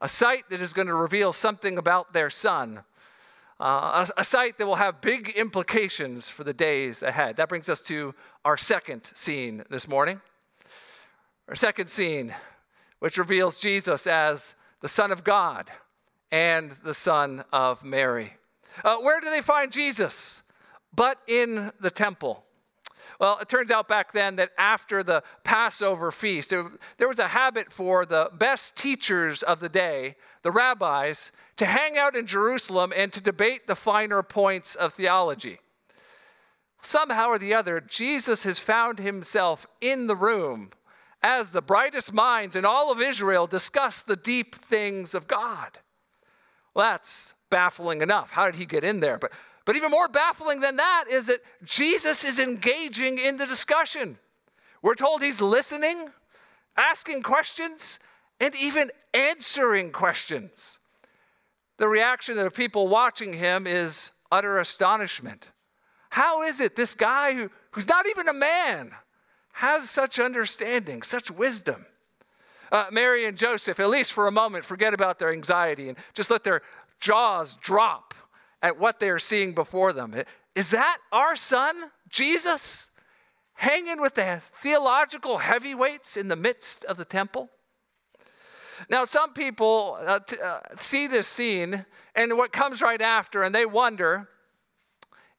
a 0.01 0.09
sight 0.09 0.43
that 0.49 0.59
is 0.59 0.73
going 0.73 0.87
to 0.87 0.93
reveal 0.93 1.31
something 1.31 1.77
about 1.77 2.11
their 2.11 2.29
son 2.29 2.83
uh, 3.63 4.05
a, 4.17 4.21
a 4.21 4.23
sight 4.25 4.57
that 4.57 4.67
will 4.67 4.75
have 4.75 4.99
big 4.99 5.29
implications 5.29 6.29
for 6.29 6.43
the 6.43 6.53
days 6.53 7.01
ahead. 7.01 7.37
That 7.37 7.47
brings 7.47 7.69
us 7.69 7.81
to 7.83 8.13
our 8.43 8.57
second 8.57 9.09
scene 9.15 9.63
this 9.69 9.87
morning. 9.87 10.19
Our 11.47 11.55
second 11.55 11.89
scene, 11.89 12.35
which 12.99 13.17
reveals 13.17 13.61
Jesus 13.61 14.05
as 14.05 14.55
the 14.81 14.89
Son 14.89 15.13
of 15.13 15.23
God 15.23 15.71
and 16.29 16.75
the 16.83 16.93
Son 16.93 17.45
of 17.53 17.85
Mary. 17.85 18.33
Uh, 18.83 18.97
where 18.97 19.21
do 19.21 19.29
they 19.29 19.41
find 19.41 19.71
Jesus? 19.71 20.43
But 20.93 21.19
in 21.25 21.71
the 21.79 21.91
temple. 21.91 22.43
Well, 23.19 23.37
it 23.39 23.49
turns 23.49 23.71
out 23.71 23.87
back 23.87 24.11
then 24.11 24.35
that 24.37 24.51
after 24.57 25.03
the 25.03 25.23
Passover 25.43 26.11
feast, 26.11 26.49
there, 26.49 27.07
was 27.07 27.19
a 27.19 27.29
habit 27.29 27.71
for 27.71 28.05
the 28.05 28.29
best 28.33 28.75
teachers 28.75 29.43
of 29.43 29.59
the 29.59 29.69
day, 29.69 30.15
the 30.41 30.51
rabbis, 30.51 31.31
to 31.57 31.65
hang 31.65 31.97
out 31.97 32.15
in 32.15 32.27
Jerusalem 32.27 32.91
and 32.95 33.13
to 33.13 33.21
debate 33.21 33.67
the 33.67 33.75
finer 33.75 34.23
points 34.23 34.75
of 34.75 34.93
theology. 34.93 35.59
Somehow 36.81 37.29
or 37.29 37.39
the 37.39 37.53
other, 37.53 37.79
Jesus 37.79 38.43
has 38.43 38.59
found 38.59 38.99
himself 38.99 39.65
in 39.79 40.07
the 40.07 40.15
room 40.15 40.71
as 41.21 41.51
the 41.51 41.61
brightest 41.61 42.11
minds 42.11 42.55
in 42.55 42.65
all 42.65 42.91
of 42.91 42.99
Israel 42.99 43.47
discuss 43.47 44.01
the 44.01 44.17
deep 44.17 44.55
things 44.55 45.15
of 45.15 45.27
God. 45.27 45.79
Well, 46.73 46.91
that's 46.91 47.33
baffling 47.49 48.01
enough. 48.01 48.31
How 48.31 48.45
did 48.45 48.55
he 48.55 48.65
get 48.65 48.83
in 48.83 48.99
there? 48.99 49.17
But, 49.17 49.31
but 49.65 49.75
even 49.75 49.91
more 49.91 50.07
baffling 50.07 50.59
than 50.59 50.77
that 50.77 51.05
is 51.09 51.27
that 51.27 51.39
Jesus 51.63 52.25
is 52.25 52.39
engaging 52.39 53.17
in 53.17 53.37
the 53.37 53.45
discussion. 53.45 54.17
We're 54.81 54.95
told 54.95 55.21
he's 55.21 55.41
listening, 55.41 56.09
asking 56.75 57.23
questions, 57.23 57.99
and 58.39 58.53
even 58.55 58.91
answering 59.13 59.91
questions. 59.91 60.79
The 61.77 61.87
reaction 61.87 62.37
of 62.37 62.43
the 62.43 62.51
people 62.51 62.87
watching 62.87 63.33
him 63.33 63.65
is 63.65 64.11
utter 64.31 64.59
astonishment. 64.59 65.51
How 66.09 66.43
is 66.43 66.59
it 66.59 66.75
this 66.75 66.93
guy 66.93 67.33
who, 67.33 67.49
who's 67.71 67.87
not 67.87 68.05
even 68.07 68.27
a 68.27 68.33
man 68.33 68.91
has 69.53 69.89
such 69.89 70.19
understanding, 70.19 71.01
such 71.03 71.31
wisdom? 71.31 71.85
Uh, 72.71 72.85
Mary 72.91 73.25
and 73.25 73.37
Joseph, 73.37 73.79
at 73.79 73.89
least 73.89 74.13
for 74.13 74.27
a 74.27 74.31
moment, 74.31 74.65
forget 74.65 74.93
about 74.93 75.19
their 75.19 75.31
anxiety 75.31 75.89
and 75.89 75.97
just 76.13 76.29
let 76.29 76.43
their 76.43 76.61
jaws 76.99 77.57
drop 77.61 78.12
at 78.63 78.79
what 78.79 78.99
they 78.99 79.09
are 79.09 79.19
seeing 79.19 79.53
before 79.53 79.93
them. 79.93 80.15
Is 80.55 80.71
that 80.71 80.97
our 81.11 81.35
son, 81.35 81.91
Jesus, 82.09 82.89
hanging 83.53 84.01
with 84.01 84.15
the 84.15 84.41
theological 84.63 85.37
heavyweights 85.37 86.17
in 86.17 86.29
the 86.29 86.35
midst 86.35 86.85
of 86.85 86.97
the 86.97 87.05
temple? 87.05 87.49
Now, 88.89 89.05
some 89.05 89.33
people 89.33 89.97
uh, 90.03 90.19
t- 90.19 90.37
uh, 90.43 90.59
see 90.79 91.07
this 91.07 91.27
scene 91.27 91.85
and 92.15 92.37
what 92.37 92.51
comes 92.51 92.81
right 92.81 93.01
after, 93.01 93.43
and 93.43 93.53
they 93.53 93.65
wonder 93.65 94.29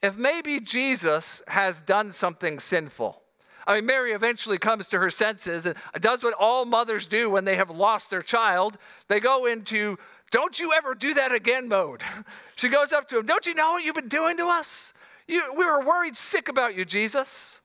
if 0.02 0.16
maybe 0.16 0.61
Jesus 0.61 1.43
has 1.49 1.81
done 1.81 2.11
something 2.11 2.61
sinful. 2.61 3.23
I 3.66 3.76
mean, 3.76 3.87
Mary 3.87 4.12
eventually 4.12 4.59
comes 4.59 4.88
to 4.88 4.99
her 4.99 5.11
senses 5.11 5.64
and 5.64 5.76
does 5.99 6.23
what 6.23 6.35
all 6.38 6.66
mothers 6.66 7.07
do 7.07 7.31
when 7.31 7.47
they 7.47 7.57
have 7.57 7.71
lost 7.71 8.11
their 8.11 8.23
child. 8.23 8.76
They 9.09 9.21
go 9.21 9.47
into, 9.47 9.99
don't 10.35 10.59
you 10.59 10.73
ever 10.73 10.97
do 10.97 11.14
that 11.14 11.33
again 11.33 11.69
mode. 11.69 12.03
She 12.57 12.69
goes 12.69 12.93
up 12.93 13.09
to 13.09 13.19
him, 13.19 13.26
Don't 13.26 13.47
you 13.47 13.55
know 13.55 13.73
what 13.73 13.85
you've 13.85 13.97
been 13.97 14.09
doing 14.09 14.37
to 14.37 14.47
us? 14.47 14.95
You, 15.26 15.43
we 15.57 15.64
were 15.64 15.85
worried 15.85 16.17
sick 16.17 16.49
about 16.49 16.76
you, 16.76 16.85
Jesus. 16.85 17.61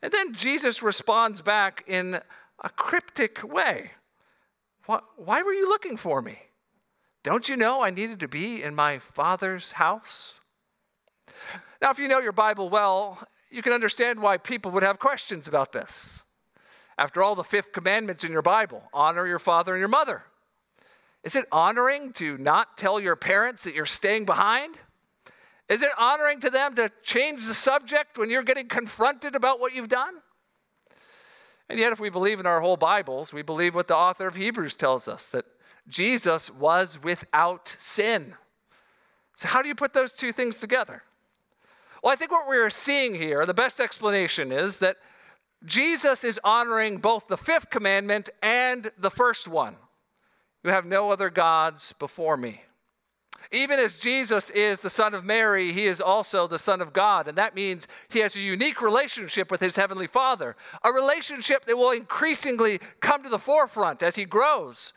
And 0.00 0.12
then 0.12 0.32
Jesus 0.32 0.80
responds 0.80 1.42
back 1.42 1.82
in 1.88 2.20
a 2.62 2.68
cryptic 2.70 3.42
way 3.42 3.92
Why, 4.86 5.00
why 5.16 5.42
were 5.42 5.52
you 5.52 5.68
looking 5.68 5.96
for 5.96 6.22
me? 6.22 6.38
Don't 7.24 7.48
you 7.48 7.56
know 7.56 7.82
I 7.82 7.90
needed 7.90 8.20
to 8.20 8.28
be 8.28 8.62
in 8.62 8.74
my 8.76 8.98
Father's 8.98 9.72
house? 9.72 10.40
Now, 11.82 11.90
if 11.90 11.98
you 11.98 12.08
know 12.08 12.20
your 12.20 12.32
Bible 12.32 12.68
well, 12.68 13.26
you 13.50 13.62
can 13.62 13.72
understand 13.72 14.20
why 14.20 14.38
people 14.38 14.70
would 14.72 14.84
have 14.84 14.98
questions 14.98 15.48
about 15.48 15.72
this. 15.72 16.22
After 16.96 17.22
all, 17.22 17.34
the 17.34 17.44
fifth 17.44 17.72
commandment's 17.72 18.24
in 18.24 18.32
your 18.32 18.42
Bible 18.42 18.84
honor 18.92 19.26
your 19.26 19.40
father 19.40 19.74
and 19.74 19.80
your 19.80 19.88
mother. 19.88 20.24
Is 21.26 21.34
it 21.34 21.46
honoring 21.50 22.12
to 22.14 22.38
not 22.38 22.78
tell 22.78 23.00
your 23.00 23.16
parents 23.16 23.64
that 23.64 23.74
you're 23.74 23.84
staying 23.84 24.26
behind? 24.26 24.76
Is 25.68 25.82
it 25.82 25.90
honoring 25.98 26.38
to 26.38 26.50
them 26.50 26.76
to 26.76 26.92
change 27.02 27.48
the 27.48 27.52
subject 27.52 28.16
when 28.16 28.30
you're 28.30 28.44
getting 28.44 28.68
confronted 28.68 29.34
about 29.34 29.58
what 29.58 29.74
you've 29.74 29.88
done? 29.88 30.14
And 31.68 31.80
yet, 31.80 31.92
if 31.92 31.98
we 31.98 32.10
believe 32.10 32.38
in 32.38 32.46
our 32.46 32.60
whole 32.60 32.76
Bibles, 32.76 33.32
we 33.32 33.42
believe 33.42 33.74
what 33.74 33.88
the 33.88 33.96
author 33.96 34.28
of 34.28 34.36
Hebrews 34.36 34.76
tells 34.76 35.08
us 35.08 35.30
that 35.30 35.46
Jesus 35.88 36.48
was 36.48 37.02
without 37.02 37.74
sin. 37.76 38.34
So, 39.34 39.48
how 39.48 39.62
do 39.62 39.68
you 39.68 39.74
put 39.74 39.94
those 39.94 40.12
two 40.12 40.30
things 40.30 40.58
together? 40.58 41.02
Well, 42.04 42.12
I 42.12 42.16
think 42.16 42.30
what 42.30 42.46
we're 42.46 42.70
seeing 42.70 43.16
here, 43.16 43.44
the 43.44 43.52
best 43.52 43.80
explanation 43.80 44.52
is 44.52 44.78
that 44.78 44.98
Jesus 45.64 46.22
is 46.22 46.38
honoring 46.44 46.98
both 46.98 47.26
the 47.26 47.36
fifth 47.36 47.70
commandment 47.70 48.30
and 48.44 48.92
the 48.96 49.10
first 49.10 49.48
one 49.48 49.74
You 50.64 50.70
have 50.70 50.86
no 50.86 51.10
other 51.10 51.30
gods 51.30 51.94
before 51.98 52.36
me. 52.36 52.62
Even 53.52 53.78
as 53.78 53.96
Jesus 53.96 54.50
is 54.50 54.80
the 54.80 54.90
Son 54.90 55.14
of 55.14 55.24
Mary, 55.24 55.72
he 55.72 55.86
is 55.86 56.00
also 56.00 56.46
the 56.46 56.58
Son 56.58 56.80
of 56.80 56.92
God. 56.92 57.28
And 57.28 57.38
that 57.38 57.54
means 57.54 57.86
he 58.08 58.18
has 58.20 58.34
a 58.34 58.40
unique 58.40 58.82
relationship 58.82 59.50
with 59.50 59.60
his 59.60 59.76
Heavenly 59.76 60.08
Father, 60.08 60.56
a 60.82 60.92
relationship 60.92 61.64
that 61.66 61.76
will 61.76 61.92
increasingly 61.92 62.80
come 63.00 63.22
to 63.22 63.28
the 63.28 63.38
forefront 63.38 64.02
as 64.02 64.16
he 64.16 64.24
grows, 64.24 64.92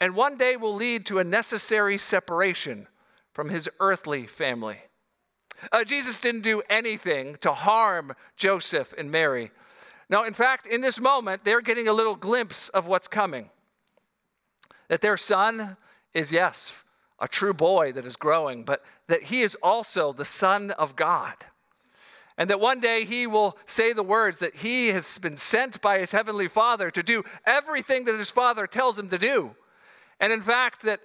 and 0.00 0.16
one 0.16 0.36
day 0.36 0.56
will 0.56 0.74
lead 0.74 1.06
to 1.06 1.20
a 1.20 1.24
necessary 1.24 1.96
separation 1.96 2.88
from 3.32 3.50
his 3.50 3.68
earthly 3.78 4.26
family. 4.26 4.78
Uh, 5.70 5.84
Jesus 5.84 6.20
didn't 6.20 6.40
do 6.40 6.60
anything 6.68 7.36
to 7.40 7.52
harm 7.52 8.14
Joseph 8.36 8.92
and 8.98 9.12
Mary. 9.12 9.52
Now, 10.08 10.24
in 10.24 10.34
fact, 10.34 10.66
in 10.66 10.80
this 10.80 10.98
moment, 10.98 11.44
they're 11.44 11.60
getting 11.60 11.86
a 11.86 11.92
little 11.92 12.16
glimpse 12.16 12.68
of 12.70 12.86
what's 12.86 13.06
coming. 13.06 13.50
That 14.88 15.00
their 15.00 15.16
son 15.16 15.76
is, 16.14 16.32
yes, 16.32 16.74
a 17.18 17.28
true 17.28 17.54
boy 17.54 17.92
that 17.92 18.04
is 18.04 18.16
growing, 18.16 18.64
but 18.64 18.82
that 19.06 19.24
he 19.24 19.42
is 19.42 19.56
also 19.62 20.12
the 20.12 20.24
Son 20.24 20.72
of 20.72 20.96
God. 20.96 21.34
And 22.36 22.50
that 22.50 22.60
one 22.60 22.80
day 22.80 23.04
he 23.04 23.26
will 23.26 23.56
say 23.66 23.92
the 23.92 24.02
words 24.02 24.40
that 24.40 24.56
he 24.56 24.88
has 24.88 25.18
been 25.18 25.36
sent 25.36 25.80
by 25.80 25.98
his 25.98 26.12
heavenly 26.12 26.48
Father 26.48 26.90
to 26.90 27.02
do 27.02 27.22
everything 27.46 28.04
that 28.06 28.18
his 28.18 28.30
Father 28.30 28.66
tells 28.66 28.98
him 28.98 29.08
to 29.10 29.18
do. 29.18 29.54
And 30.18 30.32
in 30.32 30.42
fact, 30.42 30.82
that 30.82 31.00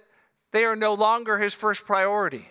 they 0.52 0.64
are 0.64 0.76
no 0.76 0.94
longer 0.94 1.38
his 1.38 1.54
first 1.54 1.84
priority. 1.84 2.48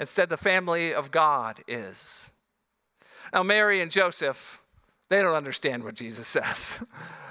Instead, 0.00 0.28
the 0.28 0.36
family 0.36 0.94
of 0.94 1.10
God 1.10 1.62
is. 1.68 2.30
Now, 3.32 3.42
Mary 3.42 3.80
and 3.80 3.90
Joseph, 3.90 4.60
they 5.08 5.20
don't 5.20 5.34
understand 5.34 5.84
what 5.84 5.94
Jesus 5.94 6.26
says. 6.26 6.76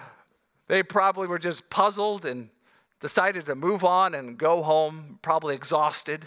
they 0.67 0.83
probably 0.83 1.27
were 1.27 1.39
just 1.39 1.69
puzzled 1.69 2.25
and 2.25 2.49
decided 2.99 3.45
to 3.45 3.55
move 3.55 3.83
on 3.83 4.15
and 4.15 4.37
go 4.37 4.63
home, 4.63 5.19
probably 5.21 5.55
exhausted. 5.55 6.25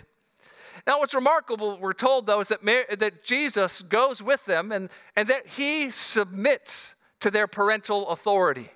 Now, 0.86 0.98
what's 1.00 1.14
remarkable, 1.14 1.78
we're 1.78 1.92
told, 1.92 2.26
though, 2.26 2.40
is 2.40 2.48
that, 2.48 2.64
Mary, 2.64 2.84
that 2.96 3.24
Jesus 3.24 3.82
goes 3.82 4.22
with 4.22 4.44
them 4.46 4.72
and, 4.72 4.88
and 5.16 5.28
that 5.28 5.46
he 5.46 5.90
submits 5.90 6.94
to 7.20 7.30
their 7.30 7.46
parental 7.46 8.08
authority. 8.08 8.70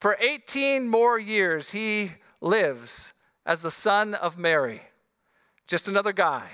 For 0.00 0.16
18 0.20 0.88
more 0.88 1.18
years, 1.18 1.70
he 1.70 2.12
lives 2.40 3.12
as 3.44 3.62
the 3.62 3.70
son 3.70 4.14
of 4.14 4.38
Mary, 4.38 4.82
just 5.66 5.88
another 5.88 6.12
guy, 6.12 6.48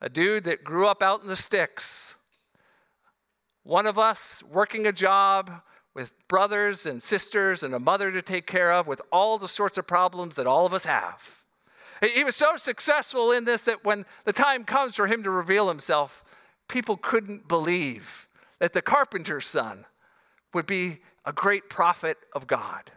a 0.00 0.08
dude 0.08 0.44
that 0.44 0.64
grew 0.64 0.86
up 0.86 1.02
out 1.02 1.22
in 1.22 1.28
the 1.28 1.36
sticks. 1.36 2.16
One 3.64 3.86
of 3.86 3.98
us 3.98 4.42
working 4.50 4.86
a 4.86 4.92
job, 4.92 5.62
with 5.94 6.12
brothers 6.28 6.86
and 6.86 7.02
sisters 7.02 7.62
and 7.62 7.74
a 7.74 7.78
mother 7.78 8.10
to 8.10 8.22
take 8.22 8.46
care 8.46 8.72
of, 8.72 8.86
with 8.86 9.02
all 9.10 9.38
the 9.38 9.48
sorts 9.48 9.76
of 9.78 9.86
problems 9.86 10.36
that 10.36 10.46
all 10.46 10.64
of 10.64 10.72
us 10.72 10.84
have. 10.84 11.42
He 12.14 12.24
was 12.24 12.34
so 12.34 12.56
successful 12.56 13.30
in 13.30 13.44
this 13.44 13.62
that 13.62 13.84
when 13.84 14.04
the 14.24 14.32
time 14.32 14.64
comes 14.64 14.96
for 14.96 15.06
him 15.06 15.22
to 15.22 15.30
reveal 15.30 15.68
himself, 15.68 16.24
people 16.66 16.96
couldn't 16.96 17.46
believe 17.46 18.28
that 18.58 18.72
the 18.72 18.82
carpenter's 18.82 19.46
son 19.46 19.84
would 20.52 20.66
be 20.66 21.00
a 21.24 21.32
great 21.32 21.70
prophet 21.70 22.16
of 22.34 22.46
God. 22.46 22.90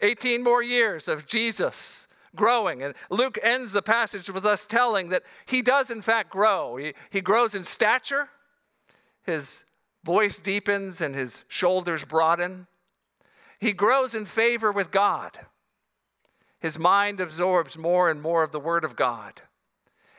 18 0.00 0.42
more 0.42 0.62
years 0.62 1.08
of 1.08 1.26
Jesus 1.26 2.06
growing. 2.36 2.82
And 2.82 2.94
Luke 3.10 3.38
ends 3.42 3.72
the 3.72 3.82
passage 3.82 4.30
with 4.30 4.46
us 4.46 4.66
telling 4.66 5.08
that 5.08 5.22
he 5.46 5.62
does, 5.62 5.90
in 5.90 6.02
fact, 6.02 6.30
grow. 6.30 6.76
He, 6.76 6.94
he 7.10 7.20
grows 7.20 7.54
in 7.54 7.64
stature, 7.64 8.28
his 9.24 9.64
voice 10.06 10.38
deepens 10.38 11.00
and 11.00 11.16
his 11.16 11.44
shoulders 11.48 12.04
broaden. 12.04 12.68
He 13.58 13.72
grows 13.72 14.14
in 14.14 14.24
favor 14.24 14.70
with 14.70 14.92
God. 14.92 15.36
His 16.60 16.78
mind 16.78 17.18
absorbs 17.20 17.76
more 17.76 18.08
and 18.08 18.22
more 18.22 18.44
of 18.44 18.52
the 18.52 18.60
Word 18.60 18.84
of 18.84 18.94
God. 18.94 19.42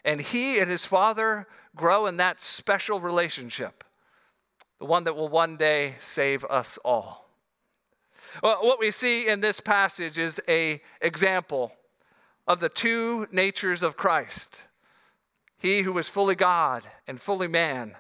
And 0.04 0.20
he 0.20 0.60
and 0.60 0.70
his 0.70 0.86
Father 0.86 1.48
grow 1.74 2.06
in 2.06 2.18
that 2.18 2.42
special 2.42 3.00
relationship, 3.00 3.86
the 4.78 4.86
one 4.86 5.06
that 5.06 5.16
will 5.16 5.30
one 5.30 5.56
day 5.56 5.96
save 6.02 6.44
us 6.46 6.78
all. 6.84 7.30
Well, 8.44 8.60
what 8.62 8.80
we 8.80 8.92
see 8.92 9.26
in 9.26 9.40
this 9.40 9.62
passage 9.62 10.18
is 10.18 10.42
a 10.50 10.82
example 11.02 11.72
of 12.46 12.60
the 12.60 12.70
two 12.70 13.26
natures 13.32 13.84
of 13.84 13.96
Christ. 13.96 14.64
He 15.58 15.84
who 15.84 15.94
was 15.94 16.10
fully 16.10 16.36
God 16.36 16.84
and 17.08 17.22
fully 17.22 17.48
man 17.48 17.96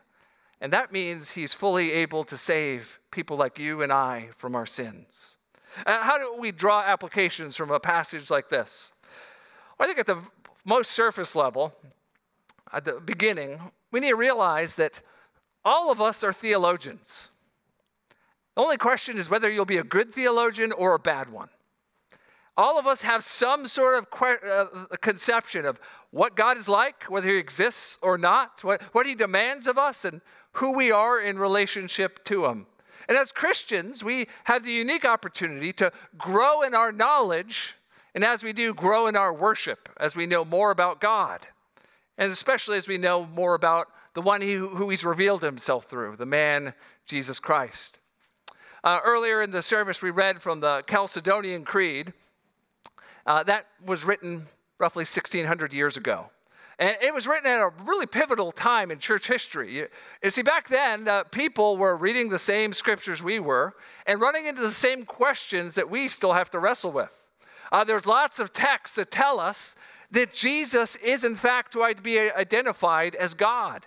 and 0.59 0.73
that 0.73 0.91
means 0.91 1.31
he's 1.31 1.53
fully 1.53 1.91
able 1.91 2.23
to 2.25 2.37
save 2.37 2.99
people 3.11 3.37
like 3.37 3.59
you 3.59 3.81
and 3.81 3.91
I 3.91 4.29
from 4.37 4.55
our 4.55 4.65
sins. 4.65 5.37
Uh, 5.85 6.01
how 6.01 6.17
do 6.17 6.39
we 6.39 6.51
draw 6.51 6.81
applications 6.81 7.55
from 7.55 7.69
a 7.69 7.79
passage 7.79 8.31
like 8.31 8.49
this? 8.49 8.91
Well, 9.77 9.87
I 9.87 9.93
think 9.93 9.99
at 9.99 10.07
the 10.07 10.21
most 10.65 10.91
surface 10.91 11.35
level, 11.35 11.73
at 12.73 12.85
the 12.85 12.93
beginning, 12.93 13.59
we 13.91 13.99
need 13.99 14.09
to 14.09 14.15
realize 14.15 14.75
that 14.75 15.01
all 15.63 15.91
of 15.91 16.01
us 16.01 16.23
are 16.23 16.33
theologians. 16.33 17.29
The 18.55 18.61
only 18.61 18.77
question 18.77 19.17
is 19.17 19.29
whether 19.29 19.49
you'll 19.49 19.65
be 19.65 19.77
a 19.77 19.83
good 19.83 20.13
theologian 20.13 20.71
or 20.71 20.95
a 20.95 20.99
bad 20.99 21.29
one. 21.29 21.49
All 22.57 22.79
of 22.79 22.87
us 22.87 23.03
have 23.03 23.23
some 23.23 23.67
sort 23.67 23.95
of 23.95 24.09
que- 24.09 24.49
uh, 24.49 24.97
conception 24.99 25.63
of 25.63 25.79
what 26.09 26.35
God 26.35 26.57
is 26.57 26.67
like, 26.67 27.03
whether 27.03 27.29
He 27.29 27.37
exists 27.37 27.99
or 28.01 28.17
not, 28.17 28.63
what, 28.63 28.81
what 28.93 29.05
He 29.05 29.13
demands 29.13 29.67
of 29.67 29.77
us, 29.77 30.03
and 30.03 30.21
who 30.53 30.71
we 30.71 30.91
are 30.91 31.21
in 31.21 31.37
relationship 31.37 32.23
to 32.25 32.45
Him. 32.45 32.65
And 33.07 33.15
as 33.15 33.31
Christians, 33.31 34.03
we 34.03 34.27
have 34.45 34.65
the 34.65 34.71
unique 34.71 35.05
opportunity 35.05 35.71
to 35.73 35.91
grow 36.17 36.63
in 36.63 36.73
our 36.73 36.91
knowledge, 36.91 37.75
and 38.15 38.23
as 38.23 38.43
we 38.43 38.53
do, 38.53 38.73
grow 38.73 39.05
in 39.05 39.15
our 39.15 39.31
worship 39.31 39.89
as 39.97 40.15
we 40.15 40.25
know 40.25 40.43
more 40.43 40.71
about 40.71 40.99
God, 40.99 41.45
and 42.17 42.31
especially 42.31 42.77
as 42.77 42.87
we 42.87 42.97
know 42.97 43.25
more 43.25 43.53
about 43.53 43.87
the 44.15 44.21
one 44.21 44.41
who, 44.41 44.69
who 44.69 44.89
He's 44.89 45.05
revealed 45.05 45.43
Himself 45.43 45.85
through, 45.85 46.15
the 46.15 46.25
man 46.25 46.73
Jesus 47.05 47.39
Christ. 47.39 47.99
Uh, 48.83 48.99
earlier 49.05 49.43
in 49.43 49.51
the 49.51 49.61
service, 49.61 50.01
we 50.01 50.09
read 50.09 50.41
from 50.41 50.59
the 50.59 50.83
Chalcedonian 50.87 51.63
Creed. 51.63 52.13
Uh, 53.27 53.43
that 53.43 53.67
was 53.85 54.03
written 54.03 54.47
roughly 54.79 55.01
1600 55.01 55.73
years 55.73 55.97
ago. 55.97 56.31
And 56.79 56.95
it 57.01 57.13
was 57.13 57.27
written 57.27 57.51
at 57.51 57.59
a 57.59 57.71
really 57.83 58.05
pivotal 58.05 58.51
time 58.51 58.89
in 58.89 58.99
church 58.99 59.27
history. 59.27 59.75
You, 59.75 59.87
you 60.23 60.31
see, 60.31 60.43
back 60.43 60.69
then, 60.69 61.07
uh, 61.07 61.23
people 61.25 61.75
were 61.75 61.95
reading 61.95 62.29
the 62.29 62.39
same 62.39 62.71
scriptures 62.71 63.21
we 63.21 63.39
were 63.39 63.73
and 64.05 64.21
running 64.21 64.45
into 64.45 64.61
the 64.61 64.71
same 64.71 65.03
questions 65.03 65.75
that 65.75 65.89
we 65.89 66.07
still 66.07 66.33
have 66.33 66.49
to 66.51 66.59
wrestle 66.59 66.91
with. 66.91 67.11
Uh, 67.71 67.83
there's 67.83 68.05
lots 68.05 68.39
of 68.39 68.53
texts 68.53 68.95
that 68.95 69.11
tell 69.11 69.39
us 69.39 69.75
that 70.09 70.33
Jesus 70.33 70.95
is, 70.97 71.23
in 71.23 71.35
fact, 71.35 71.73
to 71.73 71.95
be 72.01 72.17
identified 72.19 73.13
as 73.15 73.33
God. 73.33 73.85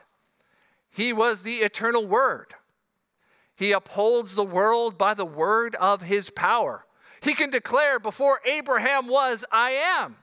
He 0.90 1.12
was 1.12 1.42
the 1.42 1.56
eternal 1.56 2.06
Word. 2.06 2.54
He 3.60 3.72
upholds 3.72 4.34
the 4.34 4.44
world 4.44 4.96
by 4.96 5.12
the 5.12 5.26
word 5.26 5.76
of 5.76 6.00
his 6.00 6.30
power. 6.30 6.86
He 7.22 7.34
can 7.34 7.50
declare, 7.50 7.98
before 7.98 8.40
Abraham 8.46 9.06
was, 9.06 9.44
I 9.52 9.70
am. 9.70 10.16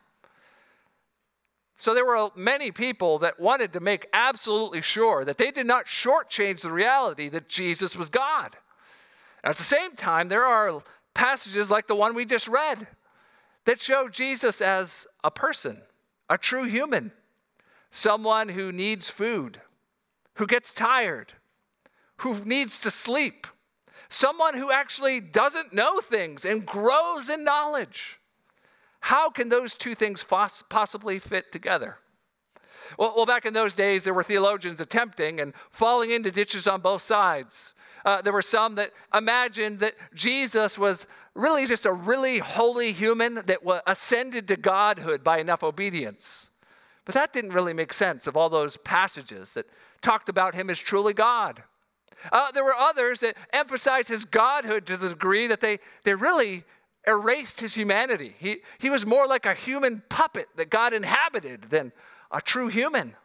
So 1.76 1.94
there 1.94 2.06
were 2.06 2.30
many 2.36 2.72
people 2.72 3.20
that 3.20 3.40
wanted 3.40 3.72
to 3.74 3.80
make 3.80 4.08
absolutely 4.12 4.82
sure 4.82 5.24
that 5.26 5.38
they 5.38 5.52
did 5.52 5.68
not 5.68 5.86
shortchange 5.86 6.62
the 6.62 6.72
reality 6.72 7.30
that 7.30 7.48
Jesus 7.48 7.96
was 7.96 8.10
God. 8.10 8.56
At 9.44 9.58
the 9.58 9.64
same 9.64 9.92
time, 9.92 10.30
there 10.30 10.44
are 10.44 10.82
passages 11.14 11.70
like 11.70 11.86
the 11.86 11.96
one 11.96 12.16
we 12.16 12.26
just 12.26 12.48
read 12.48 12.88
that 13.66 13.80
show 13.80 14.10
Jesus 14.10 14.60
as 14.60 15.06
a 15.24 15.30
person, 15.30 15.82
a 16.30 16.38
true 16.38 16.64
human, 16.64 17.12
someone 17.92 18.50
who 18.50 18.72
needs 18.72 19.12
food, 19.12 19.62
who 20.36 20.48
gets 20.48 20.74
tired, 20.74 21.34
who 22.18 22.44
needs 22.44 22.80
to 22.80 22.90
sleep, 22.90 23.46
someone 24.10 24.56
who 24.56 24.72
actually 24.72 25.20
doesn't 25.20 25.74
know 25.74 26.00
things 26.00 26.46
and 26.46 26.66
grows 26.66 27.30
in 27.30 27.44
knowledge. 27.44 28.20
How 29.02 29.30
can 29.30 29.50
those 29.50 29.76
two 29.76 29.96
things 29.96 30.24
possibly 30.24 31.20
fit 31.20 31.52
together? 31.52 31.98
Well, 32.98 33.14
well, 33.16 33.26
back 33.26 33.46
in 33.46 33.54
those 33.54 33.74
days, 33.74 34.04
there 34.04 34.14
were 34.14 34.24
theologians 34.24 34.80
attempting 34.80 35.40
and 35.40 35.54
falling 35.72 36.12
into 36.12 36.32
ditches 36.32 36.68
on 36.68 36.82
both 36.82 37.02
sides. 37.02 37.74
Uh, 38.06 38.22
there 38.22 38.34
were 38.34 38.42
some 38.42 38.76
that 38.76 38.92
imagined 39.14 39.80
that 39.80 39.94
Jesus 40.14 40.78
was 40.78 41.06
really 41.36 41.66
just 41.66 41.86
a 41.86 41.92
really 41.92 42.40
holy 42.40 42.92
human 42.92 43.44
that 43.46 43.60
ascended 43.86 44.48
to 44.48 44.58
godhood 44.58 45.24
by 45.24 45.40
enough 45.40 45.64
obedience. 45.64 46.50
But 47.06 47.16
that 47.16 47.34
didn't 47.34 47.52
really 47.52 47.74
make 47.74 47.94
sense 47.94 48.28
of 48.28 48.36
all 48.36 48.50
those 48.50 48.78
passages 48.78 49.54
that 49.54 49.66
talked 50.02 50.30
about 50.30 50.56
him 50.56 50.70
as 50.70 50.80
truly 50.80 51.14
God. 51.14 51.64
Uh, 52.32 52.52
there 52.52 52.64
were 52.64 52.76
others 52.76 53.20
that 53.22 53.36
emphasized 53.54 54.10
his 54.10 54.26
godhood 54.26 54.86
to 54.88 54.98
the 54.98 55.10
degree 55.10 55.48
that 55.48 55.62
they, 55.62 55.80
they 56.04 56.16
really 56.16 56.64
erased 57.06 57.62
his 57.62 57.74
humanity. 57.74 58.36
He, 58.38 58.58
he 58.78 58.90
was 58.90 59.06
more 59.06 59.28
like 59.28 59.46
a 59.46 59.54
human 59.54 60.04
puppet 60.10 60.48
that 60.58 60.70
God 60.70 60.94
inhabited 60.94 61.68
than 61.70 61.92
a 62.32 62.42
true 62.42 62.68
human. 62.68 63.16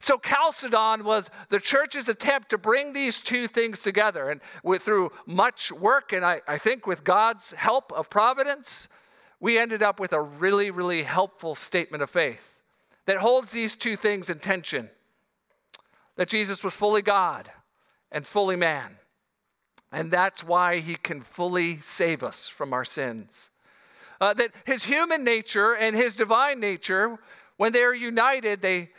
So 0.00 0.18
Chalcedon 0.18 1.04
was 1.04 1.30
the 1.48 1.60
church's 1.60 2.08
attempt 2.08 2.50
to 2.50 2.58
bring 2.58 2.92
these 2.92 3.20
two 3.20 3.48
things 3.48 3.80
together. 3.80 4.30
And 4.30 4.40
with, 4.62 4.82
through 4.82 5.12
much 5.26 5.72
work, 5.72 6.12
and 6.12 6.24
I, 6.24 6.40
I 6.46 6.58
think 6.58 6.86
with 6.86 7.04
God's 7.04 7.52
help 7.52 7.92
of 7.92 8.10
providence, 8.10 8.88
we 9.40 9.58
ended 9.58 9.82
up 9.82 10.00
with 10.00 10.12
a 10.12 10.20
really, 10.20 10.70
really 10.70 11.02
helpful 11.02 11.54
statement 11.54 12.02
of 12.02 12.10
faith 12.10 12.54
that 13.06 13.18
holds 13.18 13.52
these 13.52 13.74
two 13.74 13.96
things 13.96 14.28
in 14.30 14.38
tension 14.38 14.90
that 16.16 16.28
Jesus 16.28 16.62
was 16.64 16.74
fully 16.74 17.02
God 17.02 17.50
and 18.10 18.26
fully 18.26 18.56
man. 18.56 18.96
And 19.90 20.10
that's 20.10 20.44
why 20.44 20.78
he 20.78 20.96
can 20.96 21.22
fully 21.22 21.80
save 21.80 22.22
us 22.22 22.48
from 22.48 22.72
our 22.72 22.84
sins. 22.84 23.50
Uh, 24.20 24.34
that 24.34 24.50
his 24.64 24.84
human 24.84 25.24
nature 25.24 25.74
and 25.74 25.96
his 25.96 26.14
divine 26.14 26.60
nature, 26.60 27.18
when 27.56 27.72
they 27.72 27.82
are 27.82 27.94
united, 27.94 28.60
they, 28.60 28.90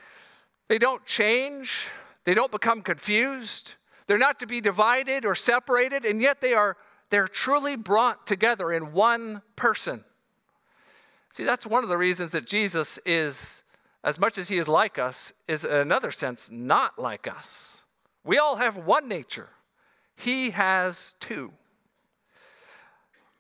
they 0.67 0.77
don't 0.77 1.05
change, 1.05 1.87
they 2.23 2.33
don't 2.33 2.51
become 2.51 2.81
confused, 2.81 3.73
they're 4.07 4.17
not 4.17 4.39
to 4.39 4.47
be 4.47 4.61
divided 4.61 5.25
or 5.25 5.35
separated, 5.35 6.05
and 6.05 6.21
yet 6.21 6.41
they 6.41 6.53
are 6.53 6.77
they're 7.09 7.27
truly 7.27 7.75
brought 7.75 8.27
together 8.27 8.71
in 8.71 8.93
one 8.93 9.41
person. 9.55 10.03
See, 11.31 11.43
that's 11.43 11.65
one 11.65 11.83
of 11.83 11.89
the 11.89 11.97
reasons 11.97 12.31
that 12.31 12.45
Jesus 12.45 12.99
is, 13.05 13.63
as 14.03 14.19
much 14.19 14.37
as 14.37 14.49
he 14.49 14.57
is 14.57 14.67
like 14.67 14.99
us, 14.99 15.33
is 15.47 15.65
in 15.65 15.71
another 15.71 16.11
sense 16.11 16.49
not 16.51 16.99
like 16.99 17.27
us. 17.27 17.78
We 18.23 18.37
all 18.37 18.57
have 18.57 18.77
one 18.77 19.07
nature, 19.07 19.49
he 20.15 20.51
has 20.51 21.15
two. 21.19 21.53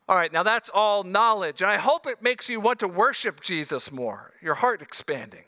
All 0.07 0.15
right, 0.15 0.33
now 0.33 0.41
that's 0.41 0.71
all 0.73 1.03
knowledge, 1.03 1.61
and 1.61 1.69
I 1.69 1.77
hope 1.77 2.07
it 2.07 2.23
makes 2.23 2.49
you 2.49 2.59
want 2.59 2.79
to 2.79 2.87
worship 2.87 3.41
Jesus 3.41 3.91
more, 3.91 4.33
your 4.41 4.55
heart 4.55 4.81
expanding. 4.81 5.43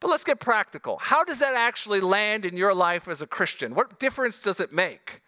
But 0.00 0.10
let's 0.10 0.24
get 0.24 0.38
practical. 0.38 0.98
How 0.98 1.24
does 1.24 1.38
that 1.38 1.54
actually 1.54 2.00
land 2.00 2.44
in 2.44 2.58
your 2.58 2.74
life 2.74 3.08
as 3.08 3.22
a 3.22 3.26
Christian? 3.26 3.74
What 3.74 3.98
difference 3.98 4.42
does 4.42 4.60
it 4.60 4.70
make 4.70 5.22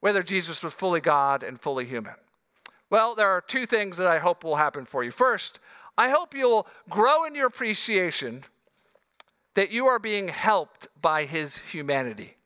whether 0.00 0.22
Jesus 0.22 0.62
was 0.62 0.74
fully 0.74 1.00
God 1.00 1.42
and 1.42 1.58
fully 1.58 1.86
human? 1.86 2.14
Well, 2.90 3.14
there 3.14 3.30
are 3.30 3.40
two 3.40 3.64
things 3.64 3.96
that 3.96 4.06
I 4.06 4.18
hope 4.18 4.44
will 4.44 4.56
happen 4.56 4.84
for 4.84 5.02
you. 5.02 5.10
First, 5.10 5.58
I 5.96 6.10
hope 6.10 6.34
you'll 6.34 6.66
grow 6.90 7.24
in 7.24 7.34
your 7.34 7.46
appreciation 7.46 8.44
that 9.54 9.70
you 9.70 9.86
are 9.86 9.98
being 9.98 10.28
helped 10.28 10.88
by 11.00 11.24
his 11.24 11.58
humanity. 11.58 12.36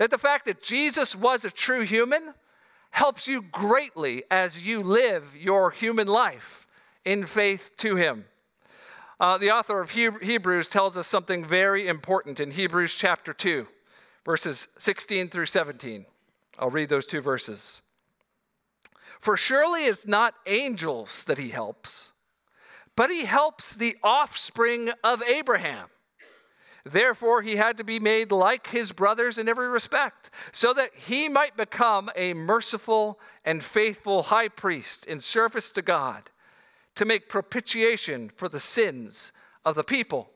That 0.00 0.10
the 0.10 0.16
fact 0.16 0.46
that 0.46 0.62
Jesus 0.62 1.14
was 1.14 1.44
a 1.44 1.50
true 1.50 1.82
human 1.82 2.32
helps 2.90 3.28
you 3.28 3.42
greatly 3.42 4.22
as 4.30 4.66
you 4.66 4.82
live 4.82 5.36
your 5.36 5.70
human 5.70 6.08
life 6.08 6.66
in 7.04 7.26
faith 7.26 7.72
to 7.76 7.96
him. 7.96 8.24
Uh, 9.20 9.36
the 9.36 9.50
author 9.50 9.78
of 9.78 9.90
Hebrews 9.90 10.68
tells 10.68 10.96
us 10.96 11.06
something 11.06 11.44
very 11.44 11.86
important 11.86 12.40
in 12.40 12.52
Hebrews 12.52 12.94
chapter 12.94 13.34
2, 13.34 13.66
verses 14.24 14.68
16 14.78 15.28
through 15.28 15.44
17. 15.44 16.06
I'll 16.58 16.70
read 16.70 16.88
those 16.88 17.04
two 17.04 17.20
verses. 17.20 17.82
For 19.20 19.36
surely 19.36 19.84
it's 19.84 20.06
not 20.06 20.32
angels 20.46 21.24
that 21.24 21.36
he 21.36 21.50
helps, 21.50 22.12
but 22.96 23.10
he 23.10 23.26
helps 23.26 23.74
the 23.74 23.98
offspring 24.02 24.92
of 25.04 25.22
Abraham. 25.24 25.88
Therefore, 26.84 27.42
he 27.42 27.56
had 27.56 27.76
to 27.76 27.84
be 27.84 28.00
made 28.00 28.32
like 28.32 28.68
his 28.68 28.92
brothers 28.92 29.38
in 29.38 29.48
every 29.48 29.68
respect, 29.68 30.30
so 30.52 30.72
that 30.72 30.90
he 30.94 31.28
might 31.28 31.56
become 31.56 32.10
a 32.16 32.32
merciful 32.32 33.18
and 33.44 33.62
faithful 33.62 34.24
high 34.24 34.48
priest 34.48 35.04
in 35.04 35.20
service 35.20 35.70
to 35.72 35.82
God 35.82 36.30
to 36.94 37.04
make 37.04 37.28
propitiation 37.28 38.30
for 38.34 38.48
the 38.48 38.60
sins 38.60 39.32
of 39.64 39.74
the 39.74 39.84
people. 39.84 40.30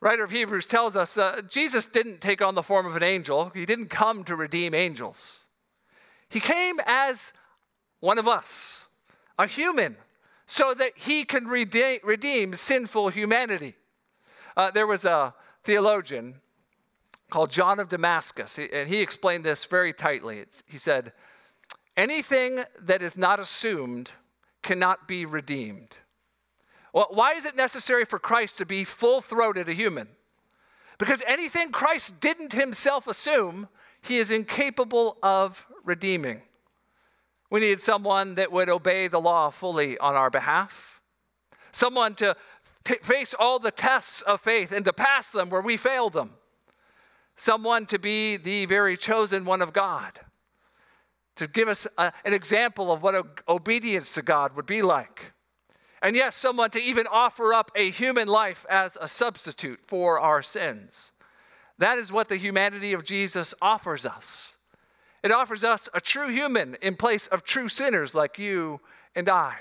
writer 0.00 0.24
of 0.24 0.30
Hebrews 0.30 0.66
tells 0.66 0.96
us 0.96 1.18
uh, 1.18 1.42
Jesus 1.48 1.86
didn't 1.86 2.20
take 2.20 2.40
on 2.40 2.54
the 2.54 2.62
form 2.62 2.86
of 2.86 2.96
an 2.96 3.02
angel, 3.02 3.50
he 3.54 3.66
didn't 3.66 3.88
come 3.88 4.24
to 4.24 4.34
redeem 4.34 4.74
angels. 4.74 5.46
He 6.28 6.40
came 6.40 6.80
as 6.86 7.32
one 8.00 8.18
of 8.18 8.26
us, 8.26 8.88
a 9.38 9.46
human, 9.46 9.96
so 10.46 10.72
that 10.74 10.92
he 10.96 11.24
can 11.24 11.46
redeem, 11.46 11.98
redeem 12.02 12.54
sinful 12.54 13.10
humanity. 13.10 13.74
Uh, 14.60 14.70
there 14.70 14.86
was 14.86 15.06
a 15.06 15.32
theologian 15.64 16.34
called 17.30 17.50
John 17.50 17.80
of 17.80 17.88
Damascus, 17.88 18.58
and 18.58 18.86
he 18.90 19.00
explained 19.00 19.42
this 19.42 19.64
very 19.64 19.94
tightly. 19.94 20.40
It's, 20.40 20.62
he 20.66 20.76
said, 20.76 21.14
Anything 21.96 22.64
that 22.78 23.02
is 23.02 23.16
not 23.16 23.40
assumed 23.40 24.10
cannot 24.62 25.08
be 25.08 25.24
redeemed. 25.24 25.96
Well, 26.92 27.06
why 27.08 27.32
is 27.32 27.46
it 27.46 27.56
necessary 27.56 28.04
for 28.04 28.18
Christ 28.18 28.58
to 28.58 28.66
be 28.66 28.84
full 28.84 29.22
throated 29.22 29.66
a 29.66 29.72
human? 29.72 30.08
Because 30.98 31.22
anything 31.26 31.72
Christ 31.72 32.20
didn't 32.20 32.52
himself 32.52 33.06
assume, 33.06 33.66
he 34.02 34.18
is 34.18 34.30
incapable 34.30 35.16
of 35.22 35.64
redeeming. 35.84 36.42
We 37.48 37.60
need 37.60 37.80
someone 37.80 38.34
that 38.34 38.52
would 38.52 38.68
obey 38.68 39.08
the 39.08 39.22
law 39.22 39.48
fully 39.48 39.96
on 39.96 40.16
our 40.16 40.28
behalf, 40.28 41.00
someone 41.72 42.14
to 42.16 42.36
t- 42.84 42.98
face 43.02 43.34
all 43.38 43.58
the 43.58 43.70
tests 43.70 44.22
of 44.22 44.40
faith 44.40 44.72
and 44.72 44.84
to 44.84 44.92
pass 44.92 45.28
them 45.28 45.50
where 45.50 45.60
we 45.60 45.76
fail 45.76 46.10
them. 46.10 46.32
Someone 47.36 47.86
to 47.86 47.98
be 47.98 48.36
the 48.36 48.66
very 48.66 48.96
chosen 48.96 49.44
one 49.44 49.62
of 49.62 49.72
God, 49.72 50.20
to 51.36 51.46
give 51.46 51.68
us 51.68 51.86
a, 51.96 52.12
an 52.24 52.34
example 52.34 52.92
of 52.92 53.02
what 53.02 53.42
obedience 53.48 54.12
to 54.14 54.22
God 54.22 54.54
would 54.56 54.66
be 54.66 54.82
like. 54.82 55.32
And 56.02 56.16
yes, 56.16 56.36
someone 56.36 56.70
to 56.70 56.80
even 56.80 57.06
offer 57.10 57.52
up 57.52 57.70
a 57.74 57.90
human 57.90 58.28
life 58.28 58.64
as 58.70 58.96
a 59.00 59.08
substitute 59.08 59.80
for 59.86 60.18
our 60.18 60.42
sins. 60.42 61.12
That 61.78 61.98
is 61.98 62.12
what 62.12 62.28
the 62.28 62.36
humanity 62.36 62.92
of 62.92 63.04
Jesus 63.04 63.54
offers 63.60 64.04
us. 64.04 64.56
It 65.22 65.32
offers 65.32 65.64
us 65.64 65.88
a 65.92 66.00
true 66.00 66.28
human 66.28 66.76
in 66.80 66.96
place 66.96 67.26
of 67.26 67.42
true 67.42 67.68
sinners 67.68 68.14
like 68.14 68.38
you 68.38 68.80
and 69.14 69.28
I. 69.28 69.56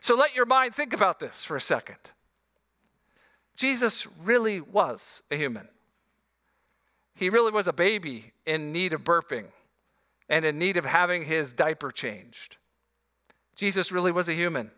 So 0.00 0.16
let 0.16 0.34
your 0.34 0.46
mind 0.46 0.74
think 0.74 0.92
about 0.92 1.20
this 1.20 1.44
for 1.44 1.56
a 1.56 1.60
second. 1.60 2.12
Jesus 3.56 4.06
really 4.22 4.60
was 4.60 5.22
a 5.30 5.36
human. 5.36 5.68
He 7.14 7.30
really 7.30 7.52
was 7.52 7.68
a 7.68 7.72
baby 7.72 8.32
in 8.44 8.72
need 8.72 8.92
of 8.92 9.04
burping 9.04 9.46
and 10.28 10.44
in 10.44 10.58
need 10.58 10.76
of 10.76 10.84
having 10.84 11.24
his 11.24 11.52
diaper 11.52 11.92
changed. 11.92 12.56
Jesus 13.54 13.92
really 13.92 14.10
was 14.10 14.28
a 14.28 14.34
human. 14.34 14.70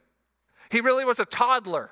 He 0.70 0.80
really 0.80 1.04
was 1.04 1.18
a 1.18 1.24
toddler, 1.24 1.90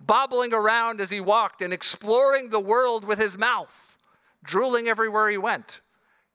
bobbling 0.00 0.52
around 0.52 1.00
as 1.00 1.10
he 1.10 1.20
walked 1.20 1.62
and 1.62 1.72
exploring 1.72 2.50
the 2.50 2.60
world 2.60 3.04
with 3.04 3.18
his 3.18 3.38
mouth, 3.38 3.96
drooling 4.44 4.88
everywhere 4.88 5.30
he 5.30 5.38
went. 5.38 5.80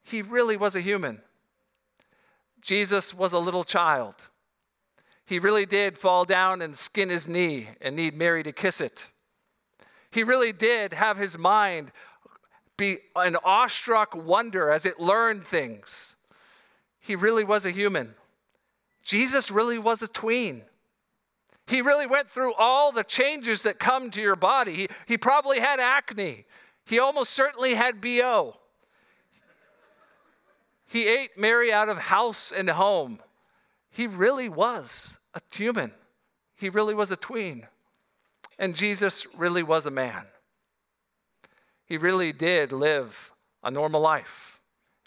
He 0.02 0.22
really 0.22 0.56
was 0.56 0.74
a 0.74 0.80
human. 0.80 1.20
Jesus 2.60 3.14
was 3.14 3.32
a 3.32 3.38
little 3.38 3.64
child. 3.64 4.14
He 5.24 5.38
really 5.38 5.66
did 5.66 5.96
fall 5.96 6.24
down 6.24 6.62
and 6.62 6.76
skin 6.76 7.08
his 7.08 7.28
knee 7.28 7.68
and 7.80 7.94
need 7.94 8.14
Mary 8.14 8.42
to 8.42 8.52
kiss 8.52 8.80
it. 8.80 9.06
He 10.12 10.22
really 10.22 10.52
did 10.52 10.92
have 10.92 11.16
his 11.16 11.38
mind 11.38 11.90
be 12.76 12.98
an 13.16 13.36
awestruck 13.42 14.14
wonder 14.14 14.70
as 14.70 14.84
it 14.84 15.00
learned 15.00 15.46
things. 15.46 16.16
He 17.00 17.16
really 17.16 17.44
was 17.44 17.64
a 17.64 17.70
human. 17.70 18.14
Jesus 19.02 19.50
really 19.50 19.78
was 19.78 20.02
a 20.02 20.06
tween. 20.06 20.62
He 21.66 21.80
really 21.80 22.06
went 22.06 22.30
through 22.30 22.52
all 22.54 22.92
the 22.92 23.04
changes 23.04 23.62
that 23.62 23.78
come 23.78 24.10
to 24.10 24.20
your 24.20 24.36
body. 24.36 24.74
He, 24.74 24.88
he 25.06 25.18
probably 25.18 25.60
had 25.60 25.80
acne. 25.80 26.44
He 26.84 26.98
almost 26.98 27.30
certainly 27.30 27.74
had 27.74 28.00
BO. 28.00 28.56
He 30.86 31.08
ate 31.08 31.38
Mary 31.38 31.72
out 31.72 31.88
of 31.88 31.96
house 31.96 32.52
and 32.54 32.68
home. 32.68 33.20
He 33.90 34.06
really 34.06 34.50
was 34.50 35.16
a 35.32 35.40
human. 35.54 35.92
He 36.54 36.68
really 36.68 36.94
was 36.94 37.10
a 37.10 37.16
tween. 37.16 37.66
And 38.58 38.74
Jesus 38.74 39.26
really 39.36 39.62
was 39.62 39.86
a 39.86 39.90
man. 39.90 40.26
He 41.86 41.96
really 41.96 42.32
did 42.32 42.72
live 42.72 43.32
a 43.62 43.70
normal 43.70 44.00
life, 44.00 44.60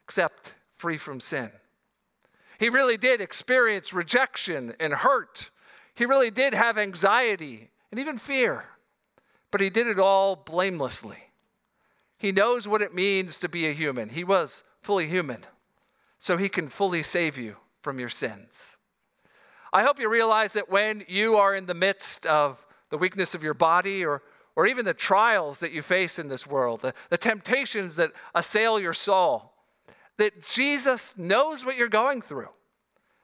except 0.04 0.54
free 0.78 0.98
from 0.98 1.20
sin. 1.20 1.52
He 2.60 2.70
really 2.70 2.98
did 2.98 3.22
experience 3.22 3.94
rejection 3.94 4.74
and 4.80 4.94
hurt. 4.94 5.50
He 5.94 6.06
really 6.06 6.32
did 6.32 6.54
have 6.54 6.78
anxiety 6.78 7.70
and 7.92 8.00
even 8.00 8.18
fear, 8.18 8.66
but 9.52 9.62
he 9.62 9.70
did 9.70 9.88
it 9.88 10.00
all 10.00 10.36
blamelessly. 10.36 11.18
He 12.18 12.32
knows 12.32 12.68
what 12.68 12.82
it 12.82 12.94
means 12.94 13.38
to 13.40 13.50
be 13.50 13.68
a 13.68 13.74
human. 13.74 14.10
He 14.10 14.24
was 14.24 14.64
fully 14.82 15.08
human, 15.08 15.44
so 16.20 16.38
he 16.38 16.50
can 16.50 16.70
fully 16.70 17.04
save 17.04 17.38
you 17.38 17.58
from 17.82 18.00
your 18.00 18.10
sins. 18.10 18.78
I 19.74 19.84
hope 19.84 20.00
you 20.00 20.10
realize 20.10 20.54
that 20.54 20.70
when 20.70 21.04
you 21.08 21.36
are 21.36 21.54
in 21.54 21.66
the 21.66 21.74
midst 21.74 22.26
of 22.26 22.66
the 22.90 22.98
weakness 22.98 23.36
of 23.36 23.44
your 23.44 23.54
body 23.54 24.06
or, 24.06 24.22
or 24.56 24.68
even 24.68 24.86
the 24.86 24.94
trials 24.94 25.60
that 25.60 25.72
you 25.72 25.82
face 25.82 26.20
in 26.20 26.28
this 26.28 26.48
world, 26.48 26.82
the, 26.82 26.94
the 27.10 27.18
temptations 27.18 27.96
that 27.96 28.12
assail 28.34 28.80
your 28.80 28.94
soul, 28.94 29.54
that 30.18 30.46
Jesus 30.48 31.18
knows 31.18 31.66
what 31.66 31.78
you're 31.78 31.90
going 31.90 32.22
through, 32.22 32.50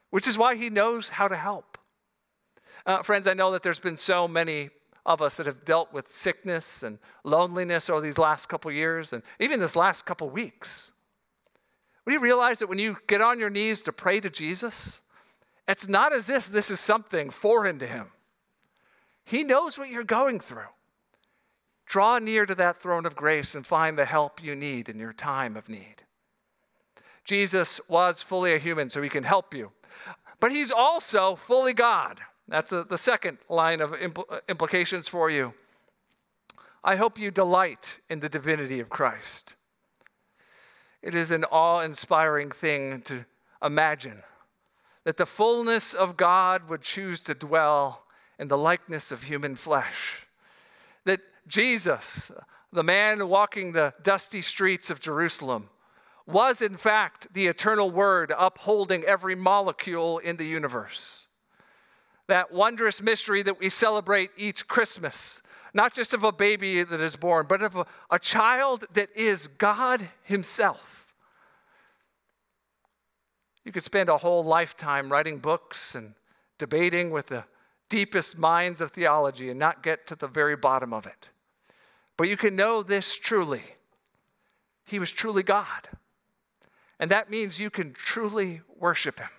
which 0.10 0.28
is 0.28 0.38
why 0.38 0.56
he 0.56 0.70
knows 0.70 1.10
how 1.10 1.28
to 1.28 1.36
help. 1.36 1.78
Uh, 2.86 3.04
friends, 3.04 3.28
I 3.28 3.34
know 3.34 3.52
that 3.52 3.64
there's 3.64 3.80
been 3.80 3.98
so 3.98 4.28
many 4.28 4.72
of 5.06 5.22
us 5.22 5.38
that 5.38 5.46
have 5.46 5.66
dealt 5.66 5.92
with 5.94 6.12
sickness 6.14 6.84
and 6.84 7.00
loneliness 7.24 7.90
over 7.90 8.02
these 8.02 8.18
last 8.18 8.48
couple 8.50 8.72
years 8.72 9.14
and 9.14 9.24
even 9.40 9.60
this 9.60 9.76
last 9.76 10.06
couple 10.06 10.30
weeks. 10.30 10.92
Would 12.06 12.14
you 12.14 12.20
realize 12.20 12.60
that 12.60 12.70
when 12.70 12.80
you 12.80 12.98
get 13.08 13.22
on 13.22 13.40
your 13.40 13.50
knees 13.50 13.82
to 13.84 13.94
pray 13.94 14.20
to 14.20 14.30
Jesus, 14.30 15.02
it's 15.68 15.88
not 15.88 16.14
as 16.14 16.30
if 16.30 16.52
this 16.52 16.70
is 16.70 16.80
something 16.80 17.30
foreign 17.30 17.80
to 17.80 17.88
him. 17.88 18.08
He 19.24 19.44
knows 19.44 19.78
what 19.78 19.90
you're 19.90 20.04
going 20.04 20.40
through. 20.40 20.70
Draw 21.86 22.20
near 22.20 22.46
to 22.46 22.56
that 22.56 22.82
throne 22.82 23.06
of 23.06 23.16
grace 23.16 23.54
and 23.54 23.66
find 23.66 23.98
the 23.98 24.06
help 24.06 24.42
you 24.44 24.56
need 24.56 24.88
in 24.88 24.98
your 24.98 25.14
time 25.14 25.58
of 25.58 25.68
need. 25.68 26.04
Jesus 27.26 27.82
was 27.88 28.22
fully 28.22 28.54
a 28.54 28.58
human, 28.58 28.90
so 28.90 29.02
he 29.02 29.10
can 29.10 29.24
help 29.24 29.54
you. 29.54 29.72
But 30.40 30.52
he's 30.52 30.72
also 30.72 31.36
fully 31.36 31.74
God. 31.74 32.20
That's 32.48 32.72
a, 32.72 32.84
the 32.84 32.98
second 32.98 33.38
line 33.48 33.80
of 33.82 33.92
impl- 33.92 34.40
implications 34.50 35.08
for 35.08 35.30
you. 35.30 35.54
I 36.84 36.96
hope 36.96 37.20
you 37.20 37.30
delight 37.30 38.00
in 38.10 38.22
the 38.22 38.30
divinity 38.30 38.80
of 38.80 38.90
Christ. 38.90 39.54
It 41.02 41.14
is 41.14 41.32
an 41.32 41.44
awe 41.46 41.80
inspiring 41.80 42.52
thing 42.52 43.02
to 43.04 43.26
imagine 43.64 44.24
that 45.04 45.18
the 45.18 45.26
fullness 45.26 45.94
of 45.94 46.18
God 46.18 46.70
would 46.70 46.82
choose 46.82 47.22
to 47.22 47.34
dwell 47.34 48.01
in 48.42 48.50
the 48.50 48.58
likeness 48.58 49.14
of 49.14 49.24
human 49.24 49.56
flesh. 49.56 50.26
That 51.06 51.22
Jesus, 51.48 52.32
the 52.74 52.84
man 52.84 53.30
walking 53.30 53.72
the 53.72 53.94
dusty 54.04 54.42
streets 54.42 54.90
of 54.90 55.00
Jerusalem, 55.00 55.70
was 56.26 56.62
in 56.62 56.76
fact 56.76 57.34
the 57.34 57.48
eternal 57.48 57.90
word 57.90 58.34
upholding 58.38 59.04
every 59.04 59.36
molecule 59.36 60.18
in 60.18 60.36
the 60.36 60.46
universe 60.46 61.28
that 62.32 62.50
wondrous 62.50 63.02
mystery 63.02 63.44
that 63.44 63.60
we 63.60 63.68
celebrate 63.68 64.30
each 64.38 64.66
Christmas, 64.66 65.42
not 65.74 65.94
just 65.94 66.14
of 66.14 66.24
a 66.24 66.32
baby 66.32 66.82
that 66.82 67.02
is 67.02 67.18
born, 67.18 67.46
but 67.46 67.62
of 67.62 67.76
a, 67.76 67.86
a 68.10 68.18
child 68.18 68.86
that 68.94 69.10
is 69.18 69.48
God 69.48 70.08
Himself. 70.24 71.14
You 73.66 73.74
could 73.74 73.84
spend 73.84 74.08
a 74.08 74.18
whole 74.18 74.46
lifetime 74.46 75.12
writing 75.12 75.40
books 75.40 75.94
and 75.94 76.14
debating 76.58 77.12
with 77.12 77.28
the 77.28 77.44
deepest 77.92 78.38
minds 78.38 78.80
of 78.80 78.92
theology 78.92 79.50
and 79.50 79.60
not 79.60 79.84
get 79.84 80.08
to 80.08 80.16
the 80.16 80.28
very 80.28 80.56
bottom 80.56 80.94
of 80.94 81.06
it. 81.06 81.30
But 82.18 82.30
you 82.30 82.38
can 82.38 82.56
know 82.56 82.82
this 82.82 83.14
truly 83.14 83.64
He 84.86 84.98
was 84.98 85.12
truly 85.12 85.44
God. 85.44 85.90
And 87.00 87.12
that 87.12 87.30
means 87.30 87.60
you 87.60 87.70
can 87.70 87.94
truly 87.94 88.62
worship 88.80 89.20
Him 89.20 89.30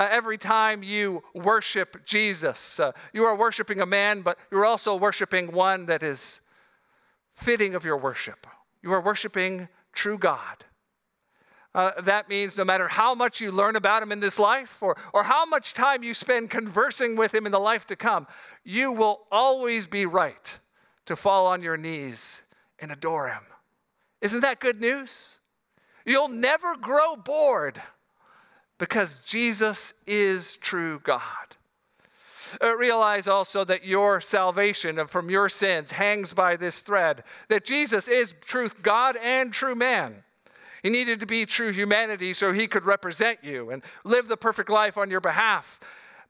uh, 0.00 0.08
every 0.10 0.38
time 0.38 0.82
you 0.82 1.22
worship 1.34 2.04
Jesus. 2.06 2.80
Uh, 2.80 2.92
you 3.12 3.24
are 3.24 3.36
worshiping 3.36 3.80
a 3.80 3.86
man, 3.86 4.22
but 4.22 4.38
you're 4.50 4.64
also 4.64 4.96
worshiping 4.96 5.52
one 5.52 5.86
that 5.86 6.02
is 6.02 6.40
fitting 7.34 7.74
of 7.74 7.84
your 7.84 7.98
worship. 7.98 8.46
You 8.82 8.92
are 8.92 9.02
worshiping 9.02 9.68
true 9.92 10.18
God. 10.18 10.64
Uh, 11.74 11.92
that 12.02 12.28
means 12.28 12.56
no 12.56 12.64
matter 12.64 12.88
how 12.88 13.14
much 13.14 13.40
you 13.40 13.52
learn 13.52 13.76
about 13.76 14.02
him 14.02 14.10
in 14.10 14.18
this 14.18 14.38
life 14.38 14.82
or, 14.82 14.96
or 15.12 15.22
how 15.22 15.46
much 15.46 15.72
time 15.72 16.02
you 16.02 16.14
spend 16.14 16.50
conversing 16.50 17.14
with 17.14 17.32
him 17.32 17.46
in 17.46 17.52
the 17.52 17.60
life 17.60 17.86
to 17.86 17.94
come, 17.94 18.26
you 18.64 18.90
will 18.90 19.20
always 19.30 19.86
be 19.86 20.04
right 20.04 20.58
to 21.06 21.14
fall 21.14 21.46
on 21.46 21.62
your 21.62 21.76
knees 21.76 22.42
and 22.80 22.90
adore 22.90 23.28
him. 23.28 23.42
Isn't 24.20 24.40
that 24.40 24.58
good 24.58 24.80
news? 24.80 25.38
You'll 26.04 26.28
never 26.28 26.76
grow 26.76 27.14
bored 27.14 27.80
because 28.78 29.20
Jesus 29.20 29.94
is 30.06 30.56
true 30.56 31.00
God. 31.04 31.56
Uh, 32.60 32.76
realize 32.76 33.28
also 33.28 33.62
that 33.64 33.84
your 33.84 34.20
salvation 34.20 35.06
from 35.06 35.30
your 35.30 35.48
sins 35.48 35.92
hangs 35.92 36.32
by 36.32 36.56
this 36.56 36.80
thread 36.80 37.22
that 37.48 37.64
Jesus 37.64 38.08
is 38.08 38.34
truth 38.40 38.82
God 38.82 39.16
and 39.22 39.52
true 39.52 39.76
man. 39.76 40.24
He 40.82 40.90
needed 40.90 41.20
to 41.20 41.26
be 41.26 41.46
true 41.46 41.72
humanity 41.72 42.34
so 42.34 42.52
he 42.52 42.66
could 42.66 42.84
represent 42.84 43.40
you 43.42 43.70
and 43.70 43.82
live 44.04 44.28
the 44.28 44.36
perfect 44.36 44.70
life 44.70 44.96
on 44.96 45.10
your 45.10 45.20
behalf. 45.20 45.78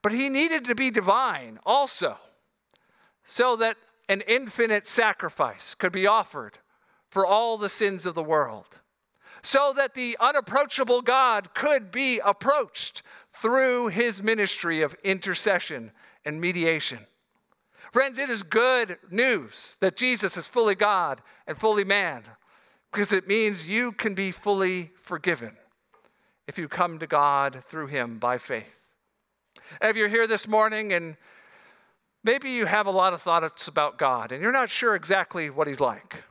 But 0.02 0.12
he 0.12 0.28
needed 0.28 0.64
to 0.64 0.74
be 0.74 0.90
divine 0.90 1.58
also, 1.64 2.16
so 3.24 3.56
that 3.56 3.76
an 4.08 4.22
infinite 4.26 4.86
sacrifice 4.86 5.74
could 5.74 5.92
be 5.92 6.06
offered 6.06 6.58
for 7.08 7.26
all 7.26 7.58
the 7.58 7.68
sins 7.68 8.06
of 8.06 8.14
the 8.14 8.22
world 8.22 8.66
so 9.42 9.72
that 9.76 9.94
the 9.94 10.16
unapproachable 10.20 11.02
God 11.02 11.54
could 11.54 11.90
be 11.90 12.20
approached 12.24 13.02
through 13.32 13.88
his 13.88 14.22
ministry 14.22 14.82
of 14.82 14.94
intercession 15.02 15.92
and 16.24 16.40
mediation. 16.40 17.06
Friends, 17.92 18.18
it 18.18 18.30
is 18.30 18.42
good 18.42 18.98
news 19.10 19.76
that 19.80 19.96
Jesus 19.96 20.36
is 20.36 20.46
fully 20.46 20.74
God 20.74 21.22
and 21.46 21.58
fully 21.58 21.84
man 21.84 22.22
because 22.90 23.12
it 23.12 23.28
means 23.28 23.68
you 23.68 23.92
can 23.92 24.14
be 24.14 24.32
fully 24.32 24.90
forgiven 25.00 25.56
if 26.46 26.58
you 26.58 26.68
come 26.68 26.98
to 26.98 27.06
God 27.06 27.62
through 27.68 27.86
him 27.86 28.18
by 28.18 28.38
faith. 28.38 28.66
If 29.80 29.96
you're 29.96 30.08
here 30.08 30.26
this 30.26 30.48
morning 30.48 30.92
and 30.92 31.16
maybe 32.24 32.50
you 32.50 32.66
have 32.66 32.86
a 32.86 32.90
lot 32.90 33.12
of 33.12 33.22
thoughts 33.22 33.68
about 33.68 33.98
God 33.98 34.32
and 34.32 34.42
you're 34.42 34.52
not 34.52 34.70
sure 34.70 34.94
exactly 34.94 35.50
what 35.50 35.68
he's 35.68 35.80
like, 35.80 36.24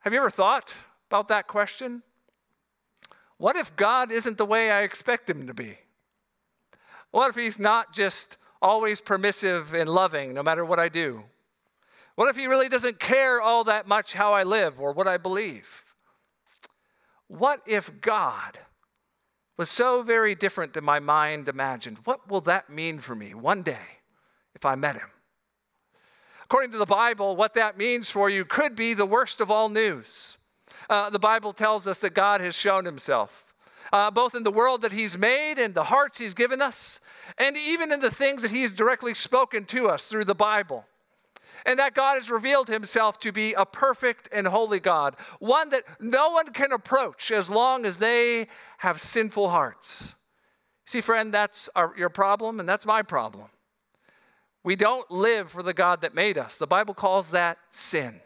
have 0.00 0.12
you 0.12 0.18
ever 0.18 0.30
thought 0.30 0.74
about 1.10 1.28
that 1.28 1.46
question? 1.46 2.02
What 3.36 3.56
if 3.56 3.74
God 3.76 4.10
isn't 4.12 4.38
the 4.38 4.46
way 4.46 4.70
I 4.70 4.82
expect 4.82 5.28
him 5.28 5.46
to 5.46 5.54
be? 5.54 5.78
What 7.10 7.28
if 7.28 7.36
he's 7.36 7.58
not 7.58 7.92
just 7.92 8.36
always 8.62 9.00
permissive 9.00 9.74
and 9.74 9.88
loving 9.88 10.32
no 10.32 10.42
matter 10.42 10.64
what 10.64 10.80
I 10.80 10.88
do? 10.88 11.24
What 12.16 12.28
if 12.28 12.36
he 12.36 12.46
really 12.46 12.68
doesn't 12.68 13.00
care 13.00 13.40
all 13.40 13.64
that 13.64 13.88
much 13.88 14.12
how 14.12 14.32
I 14.32 14.44
live 14.44 14.80
or 14.80 14.92
what 14.92 15.08
I 15.08 15.16
believe? 15.16 15.84
What 17.26 17.60
if 17.66 18.00
God 18.00 18.58
was 19.56 19.70
so 19.70 20.02
very 20.02 20.34
different 20.34 20.74
than 20.74 20.84
my 20.84 21.00
mind 21.00 21.48
imagined? 21.48 21.98
What 22.04 22.28
will 22.28 22.42
that 22.42 22.70
mean 22.70 23.00
for 23.00 23.14
me 23.14 23.34
one 23.34 23.62
day 23.62 24.00
if 24.54 24.64
I 24.64 24.74
met 24.74 24.96
him? 24.96 25.08
According 26.44 26.72
to 26.72 26.78
the 26.78 26.86
Bible, 26.86 27.34
what 27.34 27.54
that 27.54 27.78
means 27.78 28.10
for 28.10 28.28
you 28.28 28.44
could 28.44 28.76
be 28.76 28.94
the 28.94 29.06
worst 29.06 29.40
of 29.40 29.50
all 29.50 29.68
news. 29.68 30.36
Uh, 30.88 31.10
the 31.10 31.18
Bible 31.18 31.52
tells 31.52 31.86
us 31.86 31.98
that 32.00 32.14
God 32.14 32.40
has 32.40 32.54
shown 32.54 32.84
himself, 32.84 33.54
uh, 33.92 34.10
both 34.10 34.34
in 34.34 34.44
the 34.44 34.50
world 34.50 34.82
that 34.82 34.92
he's 34.92 35.16
made 35.16 35.58
and 35.58 35.74
the 35.74 35.84
hearts 35.84 36.18
he's 36.18 36.34
given 36.34 36.60
us, 36.60 37.00
and 37.38 37.56
even 37.56 37.90
in 37.90 38.00
the 38.00 38.10
things 38.10 38.42
that 38.42 38.50
he's 38.50 38.72
directly 38.72 39.14
spoken 39.14 39.64
to 39.64 39.88
us 39.88 40.04
through 40.04 40.26
the 40.26 40.34
Bible. 40.34 40.84
And 41.66 41.78
that 41.78 41.94
God 41.94 42.14
has 42.16 42.28
revealed 42.28 42.68
himself 42.68 43.18
to 43.20 43.32
be 43.32 43.54
a 43.54 43.64
perfect 43.64 44.28
and 44.32 44.46
holy 44.46 44.80
God, 44.80 45.16
one 45.38 45.70
that 45.70 45.84
no 45.98 46.30
one 46.30 46.52
can 46.52 46.72
approach 46.72 47.30
as 47.30 47.48
long 47.48 47.86
as 47.86 47.98
they 47.98 48.48
have 48.78 49.00
sinful 49.00 49.48
hearts. 49.48 50.14
See, 50.84 51.00
friend, 51.00 51.32
that's 51.32 51.70
our, 51.74 51.94
your 51.96 52.10
problem, 52.10 52.60
and 52.60 52.68
that's 52.68 52.84
my 52.84 53.02
problem. 53.02 53.46
We 54.62 54.76
don't 54.76 55.10
live 55.10 55.50
for 55.50 55.62
the 55.62 55.74
God 55.74 56.02
that 56.02 56.14
made 56.14 56.38
us. 56.38 56.58
The 56.58 56.66
Bible 56.66 56.94
calls 56.94 57.30
that 57.30 57.58
sin. 57.70 58.20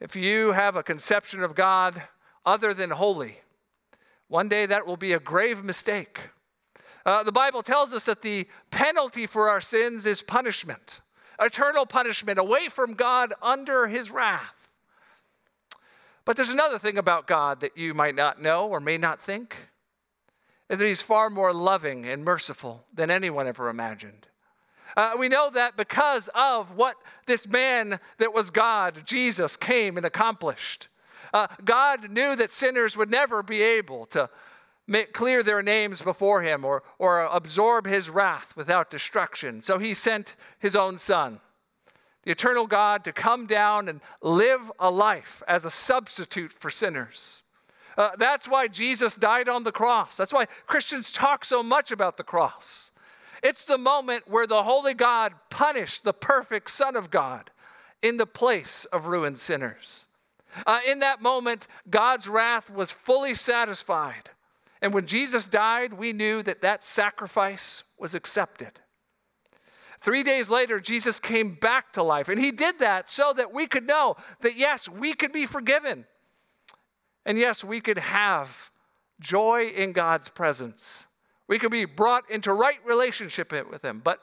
If 0.00 0.16
you 0.16 0.52
have 0.52 0.76
a 0.76 0.82
conception 0.82 1.42
of 1.42 1.54
God 1.54 2.02
other 2.46 2.72
than 2.72 2.90
holy, 2.90 3.40
one 4.28 4.48
day 4.48 4.64
that 4.66 4.86
will 4.86 4.96
be 4.96 5.12
a 5.12 5.20
grave 5.20 5.62
mistake. 5.62 6.20
Uh, 7.04 7.22
the 7.22 7.32
Bible 7.32 7.62
tells 7.62 7.92
us 7.92 8.04
that 8.04 8.22
the 8.22 8.46
penalty 8.70 9.26
for 9.26 9.50
our 9.50 9.60
sins 9.60 10.06
is 10.06 10.22
punishment, 10.22 11.00
eternal 11.40 11.86
punishment, 11.86 12.38
away 12.38 12.68
from 12.68 12.94
God 12.94 13.32
under 13.42 13.86
his 13.86 14.10
wrath. 14.10 14.68
But 16.24 16.36
there's 16.36 16.50
another 16.50 16.78
thing 16.78 16.98
about 16.98 17.26
God 17.26 17.60
that 17.60 17.76
you 17.76 17.94
might 17.94 18.14
not 18.14 18.40
know 18.40 18.68
or 18.68 18.80
may 18.80 18.98
not 18.98 19.20
think, 19.20 19.56
and 20.68 20.80
that 20.80 20.86
he's 20.86 21.00
far 21.00 21.30
more 21.30 21.52
loving 21.52 22.06
and 22.06 22.24
merciful 22.24 22.84
than 22.94 23.10
anyone 23.10 23.46
ever 23.46 23.68
imagined. 23.68 24.26
Uh, 24.96 25.12
we 25.18 25.28
know 25.28 25.50
that 25.50 25.76
because 25.76 26.28
of 26.34 26.76
what 26.76 26.96
this 27.26 27.48
man 27.48 28.00
that 28.18 28.34
was 28.34 28.50
God, 28.50 29.02
Jesus, 29.04 29.56
came 29.56 29.96
and 29.96 30.04
accomplished. 30.04 30.88
Uh, 31.32 31.46
God 31.64 32.10
knew 32.10 32.34
that 32.36 32.52
sinners 32.52 32.96
would 32.96 33.10
never 33.10 33.42
be 33.42 33.62
able 33.62 34.06
to 34.06 34.28
clear 35.12 35.42
their 35.42 35.62
names 35.62 36.02
before 36.02 36.42
him 36.42 36.64
or, 36.64 36.82
or 36.98 37.22
absorb 37.22 37.86
his 37.86 38.10
wrath 38.10 38.54
without 38.56 38.90
destruction. 38.90 39.62
So 39.62 39.78
he 39.78 39.94
sent 39.94 40.36
his 40.58 40.74
own 40.74 40.98
son, 40.98 41.40
the 42.24 42.32
eternal 42.32 42.66
God, 42.66 43.04
to 43.04 43.12
come 43.12 43.46
down 43.46 43.88
and 43.88 44.00
live 44.22 44.72
a 44.78 44.90
life 44.90 45.42
as 45.46 45.64
a 45.64 45.70
substitute 45.70 46.52
for 46.52 46.70
sinners. 46.70 47.42
Uh, 47.96 48.10
that's 48.18 48.48
why 48.48 48.68
Jesus 48.68 49.14
died 49.14 49.48
on 49.48 49.64
the 49.64 49.72
cross. 49.72 50.16
That's 50.16 50.32
why 50.32 50.46
Christians 50.66 51.12
talk 51.12 51.44
so 51.44 51.62
much 51.62 51.90
about 51.90 52.16
the 52.16 52.24
cross. 52.24 52.92
It's 53.42 53.64
the 53.64 53.78
moment 53.78 54.28
where 54.28 54.46
the 54.46 54.62
Holy 54.62 54.94
God 54.94 55.32
punished 55.50 56.04
the 56.04 56.12
perfect 56.12 56.70
Son 56.70 56.96
of 56.96 57.10
God 57.10 57.50
in 58.02 58.16
the 58.16 58.26
place 58.26 58.86
of 58.86 59.06
ruined 59.06 59.38
sinners. 59.38 60.06
Uh, 60.66 60.80
in 60.86 60.98
that 60.98 61.22
moment, 61.22 61.66
God's 61.88 62.28
wrath 62.28 62.70
was 62.70 62.90
fully 62.90 63.34
satisfied. 63.34 64.30
And 64.82 64.94
when 64.94 65.06
Jesus 65.06 65.46
died, 65.46 65.92
we 65.92 66.12
knew 66.12 66.42
that 66.42 66.62
that 66.62 66.84
sacrifice 66.84 67.82
was 67.98 68.14
accepted. 68.14 68.80
Three 70.00 70.22
days 70.22 70.48
later, 70.48 70.80
Jesus 70.80 71.20
came 71.20 71.54
back 71.54 71.92
to 71.92 72.02
life. 72.02 72.28
And 72.28 72.40
he 72.40 72.50
did 72.50 72.78
that 72.78 73.10
so 73.10 73.34
that 73.36 73.52
we 73.52 73.66
could 73.66 73.86
know 73.86 74.16
that, 74.40 74.56
yes, 74.56 74.88
we 74.88 75.12
could 75.12 75.32
be 75.32 75.44
forgiven. 75.44 76.06
And 77.26 77.38
yes, 77.38 77.62
we 77.62 77.80
could 77.82 77.98
have 77.98 78.70
joy 79.20 79.66
in 79.66 79.92
God's 79.92 80.30
presence. 80.30 81.06
We 81.46 81.58
could 81.58 81.70
be 81.70 81.84
brought 81.84 82.30
into 82.30 82.52
right 82.54 82.78
relationship 82.86 83.52
with 83.70 83.84
him. 83.84 84.00
But 84.02 84.20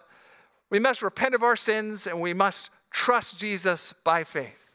we 0.72 0.80
must 0.80 1.04
repent 1.04 1.36
of 1.36 1.44
our 1.44 1.56
sins 1.56 2.08
and 2.08 2.20
we 2.20 2.34
must 2.34 2.72
trust 2.90 3.38
Jesus 3.38 3.94
by 4.04 4.24
faith. 4.24 4.66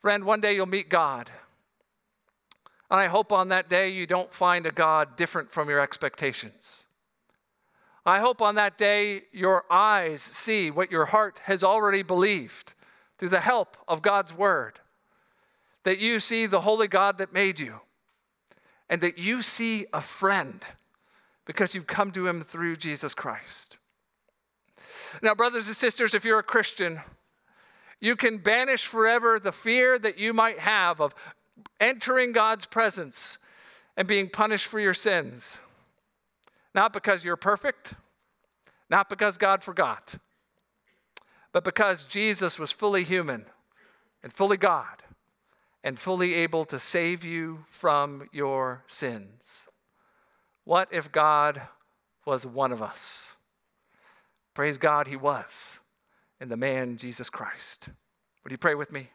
Friend, 0.00 0.24
one 0.24 0.40
day 0.40 0.54
you'll 0.54 0.66
meet 0.66 0.88
God. 0.88 1.30
And 2.90 3.00
I 3.00 3.06
hope 3.06 3.32
on 3.32 3.48
that 3.48 3.68
day 3.68 3.88
you 3.88 4.06
don't 4.06 4.32
find 4.32 4.66
a 4.66 4.70
God 4.70 5.16
different 5.16 5.50
from 5.50 5.68
your 5.68 5.80
expectations. 5.80 6.84
I 8.06 8.18
hope 8.18 8.42
on 8.42 8.56
that 8.56 8.76
day 8.76 9.22
your 9.32 9.64
eyes 9.70 10.20
see 10.20 10.70
what 10.70 10.92
your 10.92 11.06
heart 11.06 11.40
has 11.44 11.64
already 11.64 12.02
believed 12.02 12.74
through 13.18 13.30
the 13.30 13.40
help 13.40 13.76
of 13.88 14.02
God's 14.02 14.34
Word. 14.34 14.80
That 15.84 15.98
you 15.98 16.20
see 16.20 16.46
the 16.46 16.60
holy 16.60 16.88
God 16.88 17.18
that 17.18 17.32
made 17.32 17.58
you, 17.58 17.80
and 18.88 19.00
that 19.00 19.18
you 19.18 19.42
see 19.42 19.86
a 19.92 20.00
friend 20.00 20.64
because 21.46 21.74
you've 21.74 21.86
come 21.86 22.10
to 22.12 22.26
Him 22.26 22.42
through 22.42 22.76
Jesus 22.76 23.14
Christ. 23.14 23.76
Now, 25.22 25.34
brothers 25.34 25.66
and 25.66 25.76
sisters, 25.76 26.14
if 26.14 26.24
you're 26.24 26.38
a 26.38 26.42
Christian, 26.42 27.00
you 28.00 28.16
can 28.16 28.38
banish 28.38 28.86
forever 28.86 29.38
the 29.38 29.52
fear 29.52 29.98
that 29.98 30.18
you 30.18 30.32
might 30.32 30.58
have 30.58 31.00
of 31.00 31.14
entering 31.80 32.32
God's 32.32 32.66
presence 32.66 33.38
and 33.96 34.08
being 34.08 34.28
punished 34.28 34.66
for 34.66 34.80
your 34.80 34.94
sins. 34.94 35.58
Not 36.74 36.92
because 36.92 37.24
you're 37.24 37.36
perfect, 37.36 37.94
not 38.90 39.08
because 39.08 39.38
God 39.38 39.62
forgot, 39.62 40.16
but 41.52 41.64
because 41.64 42.04
Jesus 42.04 42.58
was 42.58 42.72
fully 42.72 43.04
human 43.04 43.46
and 44.22 44.32
fully 44.32 44.56
God 44.56 45.02
and 45.84 45.98
fully 45.98 46.34
able 46.34 46.64
to 46.64 46.78
save 46.78 47.24
you 47.24 47.64
from 47.70 48.28
your 48.32 48.82
sins. 48.88 49.64
What 50.64 50.88
if 50.90 51.12
God 51.12 51.62
was 52.24 52.46
one 52.46 52.72
of 52.72 52.82
us? 52.82 53.36
Praise 54.54 54.78
God, 54.78 55.06
He 55.06 55.16
was 55.16 55.78
in 56.40 56.48
the 56.48 56.56
man 56.56 56.96
Jesus 56.96 57.28
Christ. 57.28 57.88
Would 58.42 58.50
you 58.50 58.58
pray 58.58 58.74
with 58.74 58.90
me? 58.92 59.08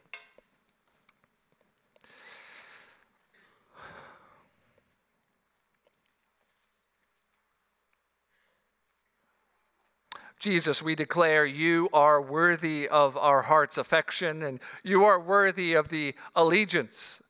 Jesus, 10.39 10.81
we 10.81 10.95
declare 10.95 11.45
you 11.45 11.89
are 11.91 12.21
worthy 12.21 12.87
of 12.87 13.17
our 13.17 13.41
heart's 13.41 13.77
affection 13.77 14.41
and 14.41 14.61
you 14.83 15.03
are 15.03 15.19
worthy 15.19 15.73
of 15.73 15.89
the 15.89 16.15
allegiance 16.33 17.21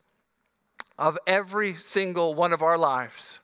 of 0.96 1.18
every 1.26 1.74
single 1.74 2.34
one 2.34 2.52
of 2.52 2.62
our 2.62 2.78
lives. 2.78 3.40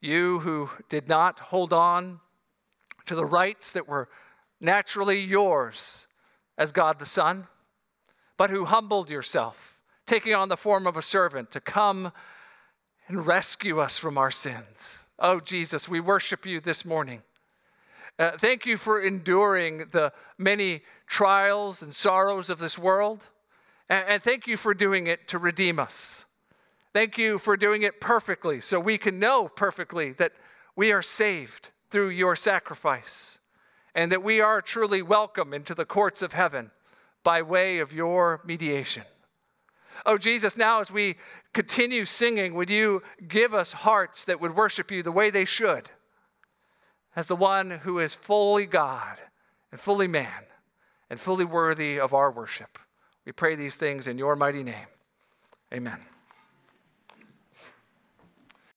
You 0.00 0.38
who 0.38 0.70
did 0.88 1.06
not 1.06 1.38
hold 1.38 1.74
on 1.74 2.20
to 3.04 3.14
the 3.14 3.26
rights 3.26 3.72
that 3.72 3.86
were 3.86 4.08
naturally 4.58 5.20
yours 5.20 6.06
as 6.56 6.72
God 6.72 6.98
the 6.98 7.04
Son, 7.04 7.46
but 8.38 8.48
who 8.48 8.64
humbled 8.64 9.10
yourself, 9.10 9.78
taking 10.06 10.32
on 10.32 10.48
the 10.48 10.56
form 10.56 10.86
of 10.86 10.96
a 10.96 11.02
servant 11.02 11.50
to 11.50 11.60
come 11.60 12.10
and 13.06 13.26
rescue 13.26 13.80
us 13.80 13.98
from 13.98 14.16
our 14.16 14.30
sins. 14.30 15.00
Oh, 15.18 15.40
Jesus, 15.40 15.90
we 15.90 16.00
worship 16.00 16.46
you 16.46 16.58
this 16.60 16.86
morning. 16.86 17.22
Uh, 18.18 18.32
thank 18.38 18.64
you 18.64 18.76
for 18.76 19.00
enduring 19.00 19.88
the 19.90 20.12
many 20.38 20.82
trials 21.06 21.82
and 21.82 21.92
sorrows 21.94 22.48
of 22.48 22.58
this 22.58 22.78
world. 22.78 23.24
And, 23.88 24.04
and 24.08 24.22
thank 24.22 24.46
you 24.46 24.56
for 24.56 24.72
doing 24.72 25.06
it 25.06 25.26
to 25.28 25.38
redeem 25.38 25.78
us. 25.78 26.24
Thank 26.92 27.18
you 27.18 27.40
for 27.40 27.56
doing 27.56 27.82
it 27.82 28.00
perfectly 28.00 28.60
so 28.60 28.78
we 28.78 28.98
can 28.98 29.18
know 29.18 29.48
perfectly 29.48 30.12
that 30.12 30.32
we 30.76 30.92
are 30.92 31.02
saved 31.02 31.70
through 31.90 32.10
your 32.10 32.36
sacrifice 32.36 33.38
and 33.96 34.12
that 34.12 34.22
we 34.22 34.40
are 34.40 34.62
truly 34.62 35.02
welcome 35.02 35.52
into 35.52 35.74
the 35.74 35.84
courts 35.84 36.22
of 36.22 36.32
heaven 36.32 36.70
by 37.24 37.42
way 37.42 37.78
of 37.80 37.92
your 37.92 38.40
mediation. 38.44 39.02
Oh, 40.06 40.18
Jesus, 40.18 40.56
now 40.56 40.80
as 40.80 40.90
we 40.90 41.16
continue 41.52 42.04
singing, 42.04 42.54
would 42.54 42.70
you 42.70 43.02
give 43.26 43.54
us 43.54 43.72
hearts 43.72 44.24
that 44.26 44.40
would 44.40 44.54
worship 44.54 44.90
you 44.90 45.02
the 45.02 45.12
way 45.12 45.30
they 45.30 45.44
should, 45.44 45.90
as 47.16 47.26
the 47.26 47.36
one 47.36 47.70
who 47.70 47.98
is 47.98 48.14
fully 48.14 48.66
God 48.66 49.18
and 49.70 49.80
fully 49.80 50.08
man 50.08 50.44
and 51.10 51.20
fully 51.20 51.44
worthy 51.44 51.98
of 51.98 52.14
our 52.14 52.30
worship? 52.30 52.78
We 53.24 53.32
pray 53.32 53.56
these 53.56 53.76
things 53.76 54.06
in 54.06 54.18
your 54.18 54.36
mighty 54.36 54.62
name. 54.62 54.86
Amen. 55.72 56.00